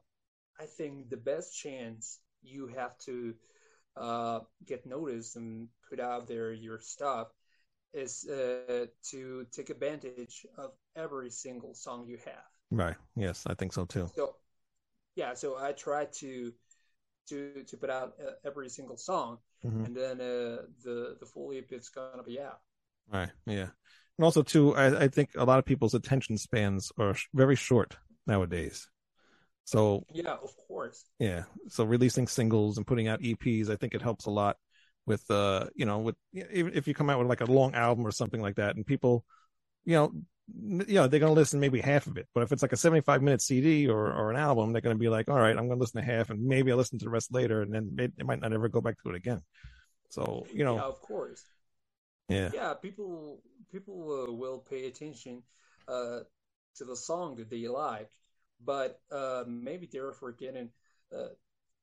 I 0.59 0.67
think 0.67 1.11
the 1.11 1.17
best 1.17 1.57
chance 1.57 2.19
you 2.43 2.69
have 2.69 2.99
to 3.07 3.35
uh, 3.97 4.41
get 4.67 4.87
noticed 4.87 5.37
and 5.37 5.69
put 5.89 6.01
out 6.01 6.29
there 6.29 6.53
your 6.53 6.81
stuff 6.81 7.29
is 7.93 8.27
uh, 8.29 8.87
to 9.11 9.47
take 9.53 9.71
advantage 9.71 10.47
of 10.59 10.73
every 10.97 11.31
single 11.31 11.75
song 11.75 12.07
you 12.09 12.19
have. 12.25 12.47
Right. 12.71 12.97
Yes, 13.17 13.45
I 13.47 13.55
think 13.55 13.73
so 13.73 13.85
too. 13.85 14.11
So, 14.17 14.37
yeah, 15.17 15.35
so 15.35 15.57
I 15.59 15.73
try 15.73 16.07
to 16.21 16.53
to 17.29 17.63
to 17.65 17.77
put 17.77 17.91
out 17.91 18.15
uh, 18.21 18.33
every 18.45 18.69
single 18.69 18.97
song, 18.97 19.39
Mhm. 19.65 19.87
and 19.87 19.97
then 19.97 20.21
uh, 20.21 20.63
the 20.85 21.17
the 21.21 21.27
full 21.27 21.53
EP 21.53 21.75
is 21.77 21.89
gonna 21.89 22.23
be 22.23 22.41
out. 22.41 22.61
Right. 23.13 23.31
Yeah. 23.47 23.71
And 24.19 24.25
also 24.25 24.43
too, 24.43 24.75
I, 24.77 25.05
I 25.05 25.09
think 25.09 25.31
a 25.37 25.45
lot 25.45 25.59
of 25.59 25.65
people's 25.65 25.95
attention 25.95 26.39
spans 26.39 26.93
are 26.99 27.15
sh- 27.15 27.27
very 27.35 27.57
short 27.57 27.97
nowadays. 28.27 28.89
So 29.65 30.05
Yeah, 30.13 30.33
of 30.43 30.55
course. 30.69 31.05
yeah, 31.19 31.45
so 31.69 31.85
releasing 31.85 32.27
singles 32.27 32.77
and 32.77 32.87
putting 32.87 33.09
out 33.09 33.21
EPs, 33.23 33.71
I 33.71 33.77
think 33.77 33.95
it 33.95 34.03
helps 34.03 34.27
a 34.27 34.31
lot 34.31 34.57
with 35.07 35.29
uh, 35.31 35.67
you 35.75 35.87
know, 35.87 35.99
with 35.99 36.17
even 36.33 36.75
if 36.75 36.87
you 36.89 36.95
come 36.95 37.09
out 37.11 37.19
with 37.19 37.29
like 37.29 37.41
a 37.41 37.51
long 37.53 37.75
album 37.75 38.07
or 38.07 38.11
something 38.13 38.41
like 38.43 38.57
that, 38.57 38.77
and 38.77 38.85
people, 38.87 39.25
you 39.85 39.95
know, 39.95 40.13
you 40.57 40.95
know, 40.95 41.07
they're 41.07 41.21
gonna 41.21 41.33
listen 41.33 41.61
maybe 41.61 41.81
half 41.81 42.07
of 42.07 42.17
it. 42.17 42.29
But 42.35 42.43
if 42.43 42.53
it's 42.53 42.63
like 42.63 42.73
a 42.73 42.77
seventy-five 42.77 43.23
minute 43.23 43.43
CD 43.43 43.89
or 43.89 44.13
or 44.13 44.31
an 44.31 44.37
album, 44.37 44.73
they're 44.73 44.81
gonna 44.83 44.95
be 44.97 45.09
like, 45.09 45.29
all 45.29 45.39
right, 45.39 45.57
I'm 45.57 45.69
gonna 45.69 45.81
listen 45.81 46.01
to 46.01 46.07
half, 46.07 46.31
and 46.31 46.43
maybe 46.45 46.71
I'll 46.71 46.79
listen 46.79 46.99
to 46.99 47.05
the 47.05 47.11
rest 47.11 47.33
later, 47.33 47.63
and 47.63 47.73
then 47.73 47.91
they, 47.95 48.09
they 48.09 48.25
might 48.25 48.41
not 48.41 48.53
ever 48.53 48.69
go 48.69 48.81
back 48.81 49.03
to 49.03 49.11
it 49.11 49.17
again. 49.17 49.43
So 50.11 50.49
you 50.55 50.65
know, 50.65 50.77
Yeah, 50.77 50.85
of 50.85 51.01
course. 51.03 51.45
yeah, 52.29 52.51
Yeah, 52.53 52.75
people 52.75 53.43
people 53.71 54.27
uh, 54.29 54.33
will 54.33 54.59
pay 54.59 54.87
attention 54.87 55.43
uh, 55.89 56.21
to 56.77 56.85
the 56.85 56.97
song 56.97 57.37
that 57.37 57.51
they 57.51 57.69
like, 57.69 58.11
but 58.65 59.01
uh, 59.11 59.45
maybe 59.47 59.87
they're 59.91 60.13
forgetting 60.13 60.71
uh, 61.13 61.29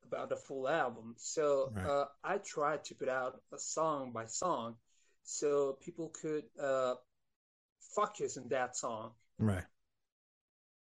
about 0.06 0.30
the 0.30 0.36
full 0.36 0.68
album. 0.68 1.16
So 1.18 1.72
Right. 1.76 1.86
uh, 1.90 2.06
I 2.24 2.38
tried 2.40 2.84
to 2.86 2.96
put 2.96 3.10
out 3.10 3.42
a 3.54 3.60
song 3.60 4.12
by 4.12 4.26
song, 4.26 4.76
so 5.24 5.78
people 5.82 6.10
could 6.10 6.46
focus 7.96 8.38
on 8.38 8.48
that 8.50 8.76
song. 8.76 9.12
right. 9.40 9.64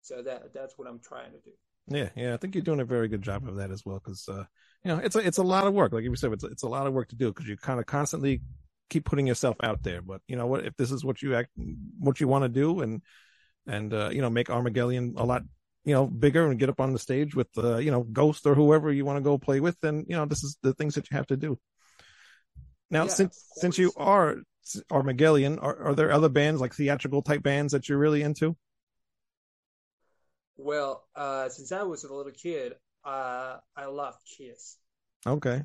So 0.02 0.22
that 0.22 0.54
that's 0.54 0.78
what 0.78 0.88
I'm 0.88 1.00
trying 1.00 1.32
to 1.32 1.40
do. 1.40 1.52
Yeah, 1.88 2.10
yeah, 2.16 2.34
I 2.34 2.38
think 2.38 2.54
you're 2.54 2.64
doing 2.64 2.80
a 2.80 2.86
very 2.86 3.08
good 3.08 3.22
job 3.22 3.48
of 3.48 3.56
that 3.58 3.72
as 3.72 3.84
well. 3.86 4.00
Because 4.04 4.28
uh, 4.30 4.46
you 4.84 4.92
know, 4.92 4.98
it's 4.98 5.16
a 5.16 5.20
it's 5.20 5.40
a 5.40 5.44
lot 5.44 5.66
of 5.66 5.74
work. 5.74 5.94
Like 5.94 6.04
you 6.04 6.16
said, 6.16 6.32
it's 6.32 6.44
it's 6.44 6.64
a 6.64 6.70
lot 6.70 6.86
of 6.86 6.94
work 6.94 7.10
to 7.10 7.16
do 7.16 7.32
because 7.32 7.48
you 7.48 7.58
kind 7.58 7.80
of 7.80 7.88
constantly 7.88 8.42
keep 8.90 9.06
putting 9.06 9.26
yourself 9.26 9.56
out 9.64 9.82
there. 9.82 10.02
But 10.02 10.22
you 10.28 10.36
know 10.36 10.46
what? 10.46 10.66
If 10.66 10.76
this 10.78 10.92
is 10.92 11.04
what 11.04 11.22
you 11.22 11.36
act, 11.36 11.50
what 12.00 12.20
you 12.20 12.28
want 12.28 12.44
to 12.44 12.50
do, 12.50 12.82
and 12.82 13.02
and 13.66 13.94
uh, 13.94 14.10
you 14.12 14.22
know, 14.22 14.30
make 14.30 14.48
Armagelion 14.48 15.14
a 15.18 15.24
lot 15.24 15.42
you 15.86 15.94
know 15.94 16.08
bigger 16.08 16.50
and 16.50 16.60
get 16.60 16.70
up 16.70 16.82
on 16.82 16.92
the 16.92 17.00
stage 17.00 17.36
with 17.36 17.48
uh, 17.58 17.78
you 17.78 17.92
know 17.92 18.04
Ghost 18.04 18.46
or 18.46 18.56
whoever 18.56 18.92
you 18.92 19.06
want 19.06 19.18
to 19.18 19.24
go 19.24 19.38
play 19.38 19.60
with, 19.60 19.80
then 19.82 20.06
you 20.08 20.16
know 20.16 20.26
this 20.26 20.44
is 20.44 20.58
the 20.62 20.74
things 20.74 20.96
that 20.96 21.10
you 21.10 21.18
have 21.18 21.28
to 21.28 21.38
do. 21.38 21.58
Now, 22.90 23.04
Yeah, 23.04 23.10
since 23.10 23.44
since 23.56 23.78
you 23.78 23.92
are 23.98 24.38
Armagelion, 24.92 25.62
are, 25.62 25.78
are 25.78 25.96
there 25.96 26.12
other 26.12 26.30
bands 26.30 26.62
like 26.62 26.74
theatrical 26.74 27.22
type 27.22 27.44
bands 27.44 27.74
that 27.74 27.88
you're 27.90 27.98
really 27.98 28.22
into? 28.22 28.56
Well, 30.58 31.06
uh, 31.16 31.50
since 31.50 31.72
I 31.72 31.84
was 31.84 32.04
a 32.04 32.14
little 32.14 32.32
kid, 32.32 32.74
uh, 33.04 33.58
I 33.76 33.86
loved 33.86 34.20
Kiss. 34.38 34.78
Okay, 35.26 35.64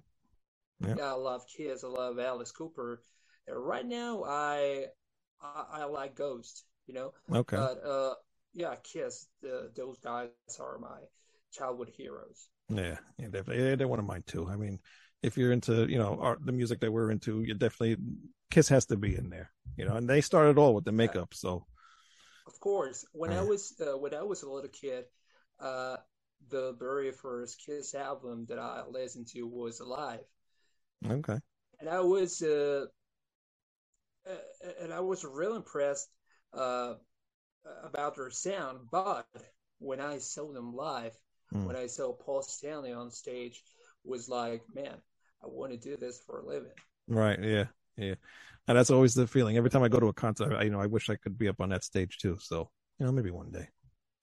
Yeah. 0.81 0.95
Yeah, 0.97 1.11
I 1.11 1.13
love 1.13 1.43
Kiss. 1.47 1.85
I 1.85 1.89
love 1.89 2.19
Alice 2.19 2.53
Cooper. 2.53 3.03
Right 3.49 3.87
now, 3.87 4.25
I, 4.25 4.87
I 5.43 5.65
I 5.73 5.85
like 5.85 6.15
Ghost. 6.15 6.65
You 6.87 6.95
know, 6.95 7.15
okay, 7.33 7.57
but 7.57 7.85
uh, 7.85 8.15
yeah, 8.55 8.75
Kiss. 8.83 9.27
The, 9.43 9.71
those 9.77 9.99
guys 10.01 10.29
are 10.59 10.79
my 10.79 10.99
childhood 11.53 11.91
heroes. 11.97 12.49
Yeah, 12.69 12.99
yeah. 13.19 13.29
Yeah, 13.49 13.75
they're 13.77 13.89
one 13.89 13.99
of 13.99 14.05
mine 14.07 14.25
too. 14.27 14.49
I 14.49 14.57
mean, 14.57 14.79
if 15.23 15.37
you're 15.37 15.53
into, 15.53 15.87
you 15.91 15.99
know, 15.99 16.19
art, 16.21 16.45
the 16.45 16.53
music 16.53 16.81
that 16.81 16.93
we're 16.93 17.11
into, 17.11 17.43
you 17.43 17.55
definitely 17.55 17.97
Kiss 18.51 18.69
has 18.69 18.87
to 18.87 18.97
be 18.97 19.17
in 19.17 19.31
there. 19.31 19.51
You 19.77 19.87
know, 19.87 19.97
and 19.97 20.09
they 20.09 20.21
started 20.21 20.59
all 20.59 20.75
with 20.75 20.85
the 20.85 20.93
makeup, 20.93 21.35
so 21.35 21.65
Of 22.47 22.61
course, 22.61 23.07
when 23.13 23.33
I 23.33 23.41
was 23.41 23.81
uh, 23.81 23.97
when 23.97 24.13
I 24.13 24.23
was 24.23 24.43
a 24.43 24.51
little 24.51 24.69
kid, 24.69 25.07
uh, 25.59 25.97
the 26.51 26.75
very 26.75 27.13
first 27.13 27.63
Kiss 27.65 27.95
album 27.95 28.45
that 28.51 28.59
I 28.59 28.85
listened 28.87 29.29
to 29.29 29.45
was 29.47 29.81
Alive. 29.81 30.27
okay, 31.11 31.41
and 31.81 31.89
I 31.89 32.01
was 32.01 32.43
uh, 32.43 32.87
and 34.81 34.93
I 34.93 35.01
was 35.01 35.25
real 35.25 35.55
impressed 35.57 36.09
uh, 36.53 36.95
about 37.85 38.17
their 38.17 38.31
sound. 38.31 38.81
But 38.91 39.27
when 39.79 40.01
I 40.01 40.19
saw 40.19 40.53
them 40.53 40.75
live, 40.75 41.17
Hmm. 41.53 41.67
when 41.67 41.77
I 41.77 41.87
saw 41.89 42.13
Paul 42.13 42.43
Stanley 42.43 42.93
on 42.93 43.11
stage, 43.11 43.63
was 44.05 44.29
like, 44.29 44.63
man, 44.75 44.97
I 45.43 45.47
want 45.47 45.73
to 45.73 45.79
do 45.79 45.97
this 45.97 46.21
for 46.27 46.41
a 46.41 46.47
living. 46.47 46.71
right, 47.09 47.39
yeah, 47.43 47.65
yeah, 47.97 48.15
and 48.69 48.77
that's 48.79 48.91
always 48.91 49.15
the 49.15 49.27
feeling. 49.27 49.57
Every 49.57 49.71
time 49.71 49.83
I 49.83 49.89
go 49.89 50.01
to 50.01 50.09
a 50.09 50.13
concert, 50.13 50.55
I, 50.55 50.65
you 50.65 50.71
know, 50.71 50.81
I 50.81 50.87
wish 50.87 51.11
I 51.11 51.17
could 51.17 51.39
be 51.39 51.49
up 51.49 51.61
on 51.61 51.71
that 51.71 51.85
stage 51.85 52.19
too. 52.19 52.39
So, 52.41 52.71
you 52.99 53.07
know, 53.07 53.13
maybe 53.13 53.31
one 53.31 53.51
day, 53.51 53.69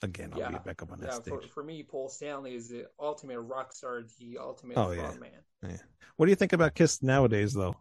again, 0.04 0.32
I'll 0.34 0.40
Yeah, 0.40 0.50
be 0.50 0.60
back 0.66 0.82
up 0.82 0.92
on 0.92 1.00
that 1.00 1.14
Yeah, 1.14 1.20
stage. 1.20 1.50
for 1.54 1.64
me, 1.64 1.84
Paul 1.84 2.10
Stanley 2.10 2.56
is 2.56 2.70
the 2.70 2.86
ultimate 3.00 3.40
rock 3.42 3.74
star, 3.74 4.04
the 4.20 4.38
ultimate 4.38 4.78
Oh, 4.78 4.92
yeah. 4.92 5.12
frontman. 5.12 5.78
What 6.18 6.26
do 6.26 6.30
you 6.32 6.36
think 6.36 6.54
about 6.54 6.76
Kiss 6.76 7.04
nowadays, 7.04 7.54
though? 7.54 7.76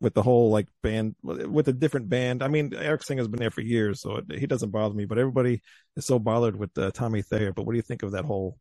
With 0.00 0.14
the 0.14 0.22
whole 0.22 0.50
like 0.50 0.66
band, 0.82 1.14
with 1.22 1.68
a 1.68 1.72
different 1.72 2.08
band. 2.08 2.42
I 2.42 2.48
mean, 2.48 2.74
Eric 2.74 3.04
Singer's 3.04 3.28
been 3.28 3.38
there 3.40 3.50
for 3.50 3.60
years, 3.60 4.00
so 4.00 4.16
it, 4.16 4.24
he 4.38 4.46
doesn't 4.46 4.70
bother 4.70 4.94
me. 4.94 5.04
But 5.04 5.18
everybody 5.18 5.62
is 5.96 6.06
so 6.06 6.18
bothered 6.18 6.56
with 6.56 6.76
uh, 6.76 6.90
Tommy 6.90 7.22
Thayer. 7.22 7.52
But 7.52 7.64
what 7.64 7.72
do 7.72 7.76
you 7.76 7.82
think 7.82 8.02
of 8.02 8.12
that 8.12 8.24
whole 8.24 8.58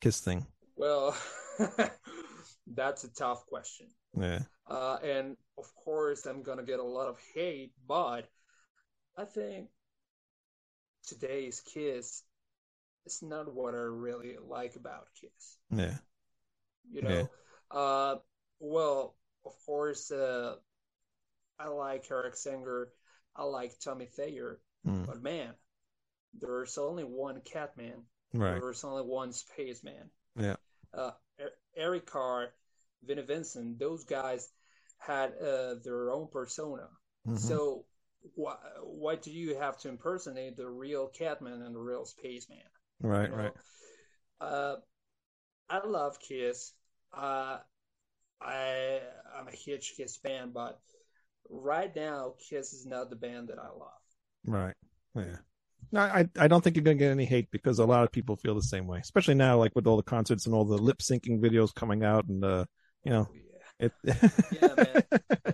Kiss 0.00 0.20
thing? 0.20 0.46
Well, 0.76 1.16
that's 2.74 3.04
a 3.04 3.12
tough 3.14 3.46
question. 3.46 3.86
Yeah, 4.18 4.40
Uh, 4.68 4.98
and 5.02 5.36
of 5.58 5.74
course, 5.76 6.26
I'm 6.26 6.42
gonna 6.42 6.64
get 6.64 6.80
a 6.80 6.84
lot 6.84 7.08
of 7.08 7.18
hate, 7.34 7.72
but 7.86 8.28
I 9.16 9.24
think 9.24 9.68
today's 11.06 11.60
Kiss 11.60 12.22
is 13.06 13.22
not 13.22 13.52
what 13.54 13.74
I 13.74 13.78
really 13.78 14.36
like 14.38 14.76
about 14.76 15.08
Kiss. 15.20 15.58
yeah, 15.70 15.98
You 16.90 17.02
know, 17.02 17.30
uh, 17.70 18.16
well, 18.58 19.16
of 19.44 19.52
course, 19.64 20.10
uh, 20.10 20.56
I 21.58 21.68
like 21.68 22.10
Eric 22.10 22.36
Singer, 22.36 22.88
I 23.34 23.44
like 23.44 23.78
Tommy 23.80 24.06
Thayer, 24.06 24.60
Mm, 24.86 25.04
but 25.06 25.20
man, 25.20 25.52
there's 26.40 26.78
only 26.78 27.02
one 27.02 27.40
Catman, 27.40 28.04
right, 28.34 28.60
there's 28.60 28.84
only 28.84 29.02
one 29.02 29.32
Spaceman. 29.32 30.10
Yeah. 30.36 30.56
Uh, 30.94 31.12
Eric 31.76 32.06
Carr, 32.06 32.52
Vinnie 33.02 33.22
Vincent, 33.22 33.78
those 33.78 34.04
guys 34.04 34.48
had 34.98 35.34
uh, 35.38 35.74
their 35.84 36.10
own 36.10 36.28
persona. 36.28 36.88
Mhm. 37.26 37.38
So 37.38 37.84
why 38.34 38.56
why 38.82 39.16
do 39.16 39.30
you 39.30 39.56
have 39.56 39.78
to 39.78 39.88
impersonate 39.88 40.56
the 40.56 40.68
real 40.68 41.08
Catman 41.08 41.62
and 41.62 41.74
the 41.74 41.80
real 41.80 42.04
Spaceman? 42.04 42.58
right, 43.00 43.30
you 43.30 43.36
know? 43.36 43.42
right. 43.42 43.52
Uh, 44.40 44.76
I 45.68 45.86
love 45.86 46.18
Kiss. 46.20 46.72
Uh, 47.12 47.58
I 48.40 49.00
I'm 49.34 49.48
a 49.48 49.52
huge 49.52 49.94
Kiss 49.96 50.16
fan, 50.16 50.50
but 50.52 50.80
right 51.48 51.94
now 51.94 52.34
Kiss 52.38 52.72
is 52.72 52.86
not 52.86 53.10
the 53.10 53.16
band 53.16 53.48
that 53.48 53.58
I 53.58 53.68
love. 53.68 54.02
Right. 54.44 54.74
Yeah. 55.14 55.38
No, 55.92 56.00
I 56.00 56.28
I 56.38 56.48
don't 56.48 56.62
think 56.62 56.76
you're 56.76 56.82
gonna 56.84 56.96
get 56.96 57.10
any 57.10 57.24
hate 57.24 57.50
because 57.50 57.78
a 57.78 57.84
lot 57.86 58.02
of 58.04 58.12
people 58.12 58.36
feel 58.36 58.54
the 58.54 58.62
same 58.62 58.86
way, 58.86 58.98
especially 58.98 59.34
now, 59.34 59.58
like 59.58 59.74
with 59.74 59.86
all 59.86 59.96
the 59.96 60.02
concerts 60.02 60.46
and 60.46 60.54
all 60.54 60.64
the 60.64 60.76
lip 60.78 60.98
syncing 60.98 61.40
videos 61.40 61.74
coming 61.74 62.04
out, 62.04 62.26
and 62.28 62.44
uh, 62.44 62.64
you 63.04 63.12
know, 63.12 63.28
Yeah. 63.32 63.42
it. 63.78 63.92
Yeah, 64.50 64.74
man. 64.74 65.02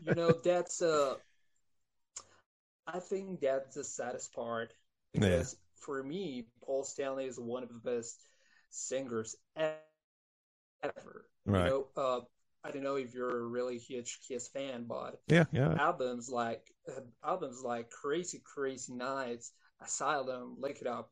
you 0.01 0.15
know 0.15 0.33
that's 0.43 0.83
uh 0.83 1.15
i 2.87 2.99
think 2.99 3.41
that's 3.41 3.75
the 3.75 3.85
saddest 3.85 4.33
part 4.35 4.73
Yeah. 5.15 5.43
for 5.77 6.03
me 6.03 6.47
paul 6.65 6.85
stanley 6.85 7.27
is 7.27 7.39
one 7.39 7.63
of 7.63 7.69
the 7.73 7.79
best 7.81 8.21
singers 8.71 9.37
ever 9.57 11.27
Right. 11.47 11.65
you 11.65 11.71
know 11.71 11.87
uh 11.97 12.21
I 12.65 12.71
don't 12.71 12.85
know 12.85 12.95
if 12.95 13.13
you're 13.13 13.41
a 13.41 13.45
really 13.49 13.77
huge 13.77 14.21
Kiss 14.29 14.47
fan, 14.47 14.85
but 14.85 15.21
Yeah, 15.27 15.47
yeah. 15.51 15.75
albums 15.81 16.31
like 16.31 16.63
uh, 16.89 17.01
albums 17.25 17.61
like 17.65 17.91
Crazy 17.91 18.41
Crazy 18.45 18.93
Nights, 18.95 19.51
Asylum, 19.85 20.57
look 20.59 20.81
it 20.81 20.87
up. 20.87 21.11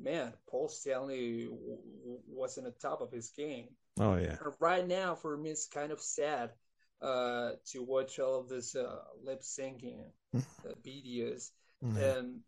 Man, 0.00 0.32
Paul 0.48 0.68
Stanley 0.68 1.44
w- 1.46 1.78
w- 2.02 2.20
was 2.28 2.56
in 2.58 2.64
the 2.64 2.70
top 2.70 3.00
of 3.00 3.10
his 3.10 3.30
game. 3.30 3.66
Oh 3.98 4.16
yeah. 4.16 4.36
Right 4.60 4.86
now, 4.86 5.14
for 5.16 5.36
me, 5.36 5.50
it's 5.50 5.66
kind 5.66 5.90
of 5.90 6.00
sad 6.00 6.50
uh, 7.02 7.52
to 7.72 7.82
watch 7.82 8.18
all 8.20 8.38
of 8.40 8.48
this 8.48 8.76
uh, 8.76 9.00
lip 9.24 9.42
syncing 9.42 10.04
uh, 10.36 10.40
videos, 10.86 11.50
Yeah. 11.82 12.18
and 12.18 12.40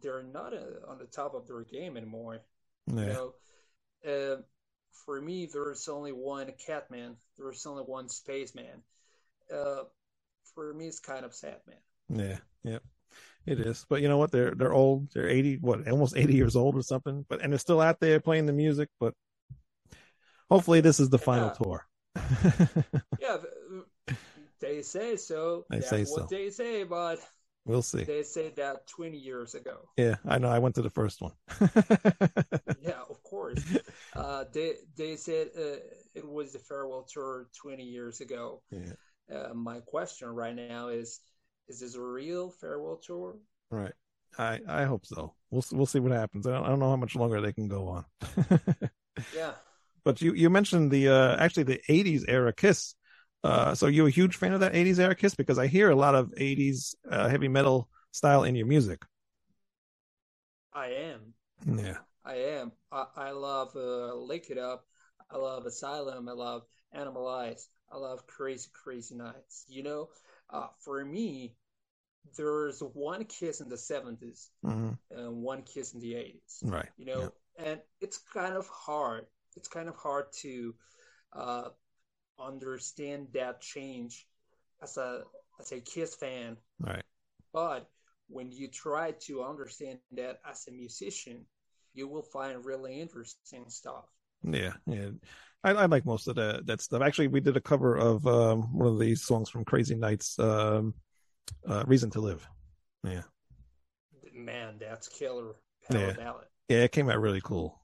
they're 0.00 0.22
not 0.22 0.54
uh, 0.54 0.86
on 0.90 0.98
the 0.98 1.06
top 1.06 1.34
of 1.34 1.46
their 1.46 1.62
game 1.64 1.96
anymore. 1.96 2.40
yeah. 2.86 3.00
You 3.00 3.06
know, 3.12 3.34
uh, 4.06 4.36
for 5.04 5.20
me, 5.20 5.46
there's 5.52 5.88
only 5.88 6.12
one 6.12 6.50
Catman. 6.66 7.16
There's 7.36 7.66
only 7.66 7.82
one 7.82 8.08
Spaceman. 8.08 8.82
Uh, 9.54 9.84
for 10.54 10.72
me, 10.72 10.86
it's 10.88 11.00
kind 11.00 11.24
of 11.26 11.34
sad, 11.34 11.60
man. 11.66 12.18
Yeah, 12.28 12.38
yeah, 12.64 12.78
it 13.50 13.60
is. 13.60 13.86
But 13.88 14.02
you 14.02 14.08
know 14.08 14.18
what? 14.18 14.30
They're 14.32 14.54
they're 14.54 14.72
old. 14.72 15.08
They're 15.12 15.28
eighty, 15.28 15.56
what, 15.56 15.88
almost 15.88 16.16
eighty 16.20 16.34
years 16.34 16.56
old 16.56 16.76
or 16.76 16.82
something. 16.82 17.24
But 17.28 17.42
and 17.42 17.52
they're 17.52 17.58
still 17.58 17.80
out 17.80 18.00
there 18.00 18.20
playing 18.20 18.46
the 18.46 18.52
music. 18.52 18.88
But 19.00 19.14
hopefully, 20.50 20.80
this 20.80 21.00
is 21.00 21.10
the 21.10 21.18
final 21.18 21.48
Yeah. 21.58 21.64
tour. 21.64 21.86
Yeah, 23.20 23.36
they 24.60 24.82
say 24.82 25.16
so. 25.16 25.64
They 25.70 25.76
That's 25.78 25.88
say 25.90 25.98
what 26.04 26.08
so. 26.08 26.26
they 26.30 26.50
say, 26.50 26.82
but 26.84 27.18
we'll 27.64 27.82
see. 27.82 28.04
they 28.04 28.22
say 28.22 28.50
that 28.56 28.86
20 28.88 29.16
years 29.18 29.54
ago. 29.54 29.88
Yeah, 29.96 30.16
I 30.26 30.38
know. 30.38 30.48
I 30.48 30.58
went 30.58 30.74
to 30.76 30.82
the 30.82 30.90
first 30.90 31.20
one. 31.20 31.32
Yeah, 32.80 33.00
of 33.10 33.22
course. 33.22 33.62
Uh, 34.14 34.44
they 34.52 34.74
they 34.96 35.16
said 35.16 35.48
uh, 35.56 35.78
it 36.14 36.26
was 36.26 36.52
the 36.52 36.58
farewell 36.58 37.06
tour 37.12 37.48
20 37.60 37.82
years 37.84 38.20
ago. 38.20 38.62
yeah, 38.70 38.92
Uh, 39.32 39.52
my 39.54 39.80
question 39.80 40.28
right 40.28 40.54
now 40.56 40.88
is: 40.88 41.20
Is 41.68 41.80
this 41.80 41.94
a 41.94 42.02
real 42.02 42.50
farewell 42.50 42.96
tour? 42.96 43.36
right. 43.70 43.92
I 44.38 44.60
I 44.68 44.84
hope 44.84 45.06
so. 45.06 45.34
We'll 45.50 45.64
we'll 45.72 45.86
see 45.86 46.00
what 46.00 46.12
happens. 46.12 46.46
I 46.46 46.52
don't, 46.52 46.64
I 46.64 46.68
don't 46.68 46.78
know 46.78 46.90
how 46.90 46.96
much 46.96 47.16
longer 47.16 47.40
they 47.40 47.52
can 47.52 47.68
go 47.68 47.88
on. 47.88 48.04
Yeah. 49.32 49.54
but 50.04 50.20
you 50.20 50.32
you 50.32 50.50
mentioned 50.50 50.90
the 50.90 51.08
uh 51.08 51.36
actually 51.36 51.64
the 51.64 51.80
'80s 51.88 52.24
era 52.28 52.52
Kiss. 52.52 52.94
Uh, 53.44 53.74
so 53.74 53.86
you 53.86 54.06
a 54.06 54.10
huge 54.10 54.36
fan 54.36 54.52
of 54.52 54.60
that 54.60 54.74
'80s 54.74 54.98
era 54.98 55.14
Kiss 55.14 55.34
because 55.34 55.58
I 55.58 55.66
hear 55.66 55.90
a 55.90 55.96
lot 55.96 56.14
of 56.14 56.32
'80s 56.36 56.94
uh, 57.10 57.28
heavy 57.28 57.48
metal 57.48 57.88
style 58.12 58.44
in 58.44 58.54
your 58.56 58.66
music. 58.66 59.04
I 60.72 60.88
am. 60.88 61.34
Yeah. 61.66 61.98
I 62.24 62.34
am. 62.36 62.72
I, 62.92 63.06
I 63.16 63.30
love 63.32 63.74
uh, 63.76 64.14
Lick 64.14 64.50
It 64.50 64.58
Up. 64.58 64.86
I 65.30 65.36
love 65.36 65.66
Asylum. 65.66 66.28
I 66.28 66.32
love 66.32 66.62
Animalize. 66.94 67.66
I 67.90 67.96
love 67.96 68.26
Crazy 68.26 68.68
Crazy 68.72 69.14
Nights. 69.14 69.64
You 69.68 69.82
know, 69.82 70.08
uh, 70.50 70.68
for 70.80 71.04
me, 71.04 71.54
there's 72.36 72.80
one 72.80 73.24
kiss 73.24 73.60
in 73.60 73.68
the 73.68 73.76
70s 73.76 74.48
hmm 74.62 74.90
and 75.10 75.42
one 75.42 75.62
kiss 75.62 75.94
in 75.94 76.00
the 76.00 76.12
80s. 76.12 76.58
Right. 76.62 76.88
You 76.98 77.06
know, 77.06 77.32
and 77.56 77.80
it's 78.00 78.18
kind 78.18 78.54
of 78.54 78.68
hard. 78.68 79.24
It's 79.56 79.68
kind 79.68 79.88
of 79.88 79.96
hard 79.96 80.26
to 80.42 80.74
uh, 81.32 81.68
understand 82.38 83.28
that 83.32 83.60
change 83.60 84.26
as 84.82 84.96
a 84.96 85.22
as 85.60 85.72
a 85.72 85.80
Kiss 85.80 86.14
fan. 86.14 86.56
Right. 86.80 87.02
But 87.52 87.88
when 88.28 88.52
you 88.52 88.68
try 88.68 89.12
to 89.26 89.42
understand 89.42 89.98
that 90.12 90.40
as 90.48 90.66
a 90.68 90.72
musician, 90.72 91.46
you 91.94 92.06
will 92.06 92.22
find 92.22 92.64
really 92.64 93.00
interesting 93.00 93.64
stuff. 93.68 94.04
Yeah, 94.42 94.72
yeah. 94.86 95.10
I, 95.64 95.70
I 95.72 95.86
like 95.86 96.04
most 96.06 96.28
of 96.28 96.36
that 96.36 96.66
that 96.66 96.80
stuff. 96.80 97.02
Actually, 97.02 97.28
we 97.28 97.40
did 97.40 97.56
a 97.56 97.60
cover 97.60 97.96
of 97.96 98.26
um, 98.26 98.72
one 98.76 98.86
of 98.88 98.98
these 98.98 99.22
songs 99.22 99.50
from 99.50 99.64
Crazy 99.64 99.94
Nights, 99.96 100.38
um, 100.38 100.94
uh, 101.68 101.84
"Reason 101.86 102.10
to 102.10 102.20
Live." 102.20 102.46
Yeah, 103.04 103.22
Man, 104.34 104.76
that's 104.78 105.08
killer 105.08 105.54
power 105.90 105.98
Yeah. 106.00 106.12
ballad. 106.12 106.46
yeah, 106.68 106.78
it 106.84 106.92
came 106.92 107.08
out 107.10 107.20
really 107.20 107.40
cool. 107.42 107.80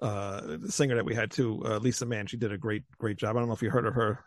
Uh, 0.00 0.56
the 0.58 0.70
singer 0.70 0.94
that 0.96 1.04
we 1.04 1.14
had 1.14 1.30
too, 1.30 1.62
uh, 1.64 1.78
Lisa 1.78 2.04
Mann, 2.06 2.26
she 2.26 2.36
did 2.36 2.52
a 2.52 2.58
great, 2.58 2.82
great 2.98 3.16
job. 3.16 3.36
I 3.36 3.38
don't 3.40 3.48
know 3.48 3.54
if 3.54 3.62
you 3.62 3.70
heard 3.70 3.86
of 3.86 3.94
her 3.94 4.22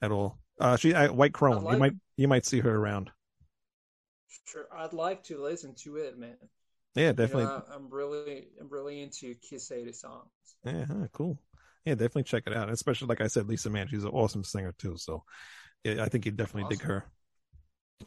at 0.00 0.12
all. 0.12 0.38
Uh, 0.60 0.76
she 0.76 0.94
I, 0.94 1.08
White 1.08 1.32
Chrome. 1.34 1.64
like- 1.64 1.72
You 1.74 1.78
might, 1.80 1.92
you 2.16 2.28
might 2.28 2.46
see 2.46 2.60
her 2.60 2.74
around. 2.74 3.10
Sure, 4.46 4.66
I'd 4.72 4.92
like 4.92 5.24
to 5.24 5.42
listen 5.42 5.74
to 5.82 5.96
it, 5.96 6.18
man. 6.18 6.36
Yeah, 6.98 7.12
You 7.12 7.12
definitely. 7.12 7.52
know, 7.52 7.64
I'm 7.72 7.88
really, 7.90 8.48
I'm 8.60 8.68
really 8.68 9.02
into 9.02 9.34
Kiss 9.36 9.70
80 9.70 9.92
songs. 9.92 10.56
Yeah, 10.64 10.86
cool. 11.12 11.38
Yeah, 11.84 11.94
definitely 11.94 12.24
check 12.24 12.44
it 12.46 12.56
out. 12.56 12.68
Especially 12.70 13.06
like 13.08 13.20
I 13.20 13.28
said, 13.28 13.46
Lisa 13.48 13.70
Mann, 13.70 13.88
she's 13.88 14.04
an 14.04 14.10
awesome 14.10 14.44
singer 14.44 14.74
too. 14.78 14.96
So 14.96 15.24
yeah, 15.84 16.02
I 16.04 16.08
think 16.08 16.26
you'd 16.26 16.36
definitely 16.36 16.64
dig 16.64 16.82
her. 16.84 17.04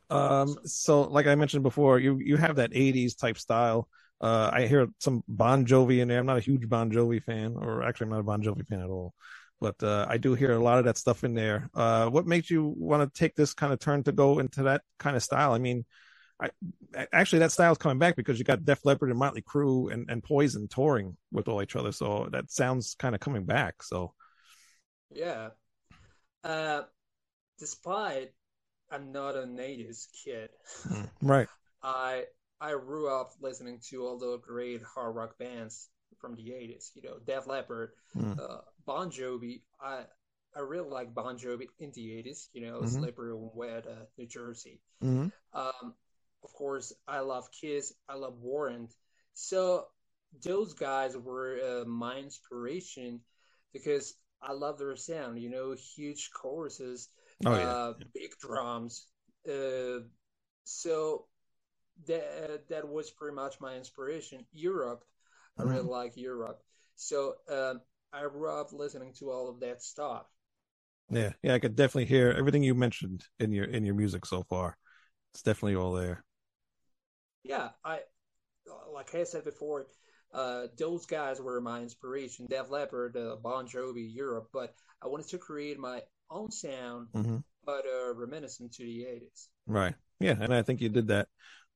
Um, 0.10 0.58
Awesome. 0.58 0.66
so 0.66 1.02
like 1.04 1.28
I 1.28 1.36
mentioned 1.36 1.64
before, 1.64 2.00
you 2.00 2.18
you 2.20 2.38
have 2.38 2.58
that 2.58 2.72
'80s 2.74 3.16
type 3.16 3.38
style. 3.38 3.88
Uh, 4.20 4.50
I 4.54 4.68
hear 4.68 4.88
some 5.00 5.24
Bon 5.28 5.66
Jovi 5.66 6.00
in 6.02 6.08
there. 6.08 6.20
I'm 6.20 6.26
not 6.26 6.38
a 6.38 6.42
huge 6.42 6.68
Bon 6.70 6.92
Jovi 6.92 7.24
fan, 7.24 7.56
or 7.58 7.84
actually, 7.84 8.06
I'm 8.06 8.12
not 8.12 8.20
a 8.20 8.24
Bon 8.24 8.42
Jovi 8.44 8.68
fan 8.68 8.82
at 8.82 8.90
all. 8.90 9.14
But 9.60 9.82
uh, 9.84 10.06
I 10.10 10.18
do 10.18 10.34
hear 10.34 10.52
a 10.54 10.60
lot 10.64 10.80
of 10.80 10.86
that 10.86 10.98
stuff 10.98 11.24
in 11.24 11.34
there. 11.34 11.70
Uh, 11.74 12.10
what 12.10 12.26
makes 12.28 12.50
you 12.50 12.74
want 12.78 13.02
to 13.14 13.20
take 13.20 13.36
this 13.36 13.54
kind 13.54 13.72
of 13.74 13.80
turn 13.80 14.04
to 14.04 14.12
go 14.12 14.40
into 14.40 14.64
that 14.64 14.82
kind 15.00 15.16
of 15.16 15.24
style? 15.24 15.54
I 15.54 15.60
mean, 15.60 15.86
I 16.42 17.08
actually 17.14 17.40
that 17.40 17.52
style's 17.52 17.78
coming 17.78 18.00
back 18.00 18.16
because 18.16 18.40
you 18.40 18.46
got 18.46 18.66
Def 18.66 18.84
Leppard 18.84 19.10
and 19.10 19.20
Motley 19.20 19.42
Crue 19.42 19.92
and, 19.94 20.10
and 20.10 20.24
Poison 20.24 20.68
touring 20.68 21.16
with 21.32 21.48
all 21.48 21.62
each 21.62 21.76
other. 21.76 21.92
So 21.92 22.28
that 22.32 22.52
sounds 22.52 22.96
kind 23.00 23.16
of 23.16 23.22
coming 23.22 23.46
back. 23.46 23.84
So 23.84 24.14
Yeah. 25.14 25.50
Uh, 26.44 26.84
despite 27.60 28.34
I'm 28.92 29.12
not 29.12 29.36
a 29.36 29.44
80s 29.44 30.08
kid, 30.26 30.50
right, 31.22 31.48
I 31.84 32.26
I 32.60 32.72
grew 32.72 33.10
up 33.10 33.32
listening 33.40 33.80
to 33.90 34.06
all 34.06 34.18
the 34.18 34.38
great 34.40 34.82
hard 34.84 35.16
rock 35.16 35.38
bands 35.38 35.90
from 36.20 36.36
the 36.36 36.54
80s. 36.54 36.92
You 36.96 37.04
know, 37.04 37.20
Def 37.26 37.48
Leppard, 37.48 37.92
Mm. 38.16 38.38
uh, 38.40 38.62
Bon 38.86 39.10
Jovi. 39.12 39.62
I 39.82 40.04
I 40.56 40.60
really 40.60 40.90
like 40.90 41.14
Bon 41.14 41.38
Jovi 41.38 41.68
in 41.80 41.92
the 41.92 42.18
80s. 42.18 42.50
You 42.54 42.62
know, 42.62 42.82
Mhm. 42.82 42.90
Slippery 42.90 43.34
When 43.34 43.52
Wet, 43.54 43.88
uh, 43.88 44.06
New 44.18 44.28
Jersey. 44.28 44.80
hmm 45.02 45.28
Um, 45.54 45.96
of 46.44 46.54
course, 46.54 46.94
I 47.08 47.20
love 47.20 47.50
Kiss. 47.52 47.94
I 48.10 48.16
love 48.16 48.38
Warrant. 48.40 48.94
So 49.34 49.86
those 50.44 50.74
guys 50.74 51.16
were 51.18 51.60
uh, 51.60 51.86
my 51.86 52.18
inspiration 52.18 53.22
because 53.74 54.14
I 54.42 54.54
love 54.54 54.78
their 54.78 54.96
sound. 54.96 55.40
You 55.40 55.50
know, 55.50 55.76
huge 55.96 56.32
choruses, 56.34 57.10
oh 57.46 57.56
yeah, 57.56 57.70
uh, 57.70 57.94
big 58.14 58.32
drums. 58.40 59.08
Uh, 59.48 60.00
so 60.64 61.26
that 62.08 62.68
that 62.70 62.88
was 62.88 63.12
pretty 63.12 63.36
much 63.36 63.60
my 63.60 63.76
inspiration. 63.76 64.46
Europe, 64.52 65.04
I 65.58 65.64
really 65.64 65.84
like 65.84 66.14
Europe. 66.16 66.62
So 66.96 67.36
um, 67.50 67.82
I 68.14 68.22
grew 68.28 68.50
up 68.52 68.74
listening 68.74 69.14
to 69.20 69.32
all 69.32 69.50
of 69.50 69.60
that 69.62 69.82
stuff. 69.82 70.26
yeah, 71.10 71.32
yeah. 71.44 71.54
I 71.54 71.60
could 71.60 71.76
definitely 71.76 72.06
hear 72.06 72.32
everything 72.32 72.64
you 72.64 72.76
mentioned 72.76 73.24
in 73.40 73.52
your 73.52 73.66
in 73.66 73.86
your 73.86 73.96
music 73.96 74.26
so 74.26 74.44
far. 74.44 74.78
It's 75.34 75.44
definitely 75.44 75.76
all 75.76 75.94
there. 75.94 76.24
Yeah, 77.44 77.70
I 77.84 78.00
like 78.92 79.14
I 79.16 79.24
said 79.24 79.44
before, 79.44 79.88
uh, 80.34 80.68
those 80.78 81.06
guys 81.06 81.42
were 81.42 81.62
my 81.62 81.82
inspiration. 81.82 82.46
Def 82.50 82.70
Leppard, 82.70 83.18
uh, 83.18 83.36
Bon 83.42 83.68
Jovi, 83.68 84.08
Europe, 84.14 84.50
but 84.54 84.74
I 85.02 85.08
wanted 85.08 85.28
to 85.30 85.38
create 85.38 85.80
my 85.80 86.02
own 86.30 86.52
sound, 86.52 87.08
hmm 87.14 87.38
but 87.66 87.86
uh, 87.86 88.14
reminiscent 88.14 88.74
to 88.74 88.84
the 88.84 89.06
'80s. 89.06 89.50
Right. 89.68 89.96
Yeah, 90.20 90.36
and 90.40 90.54
I 90.54 90.62
think 90.62 90.82
you 90.82 90.90
did 90.90 91.08
that. 91.08 91.28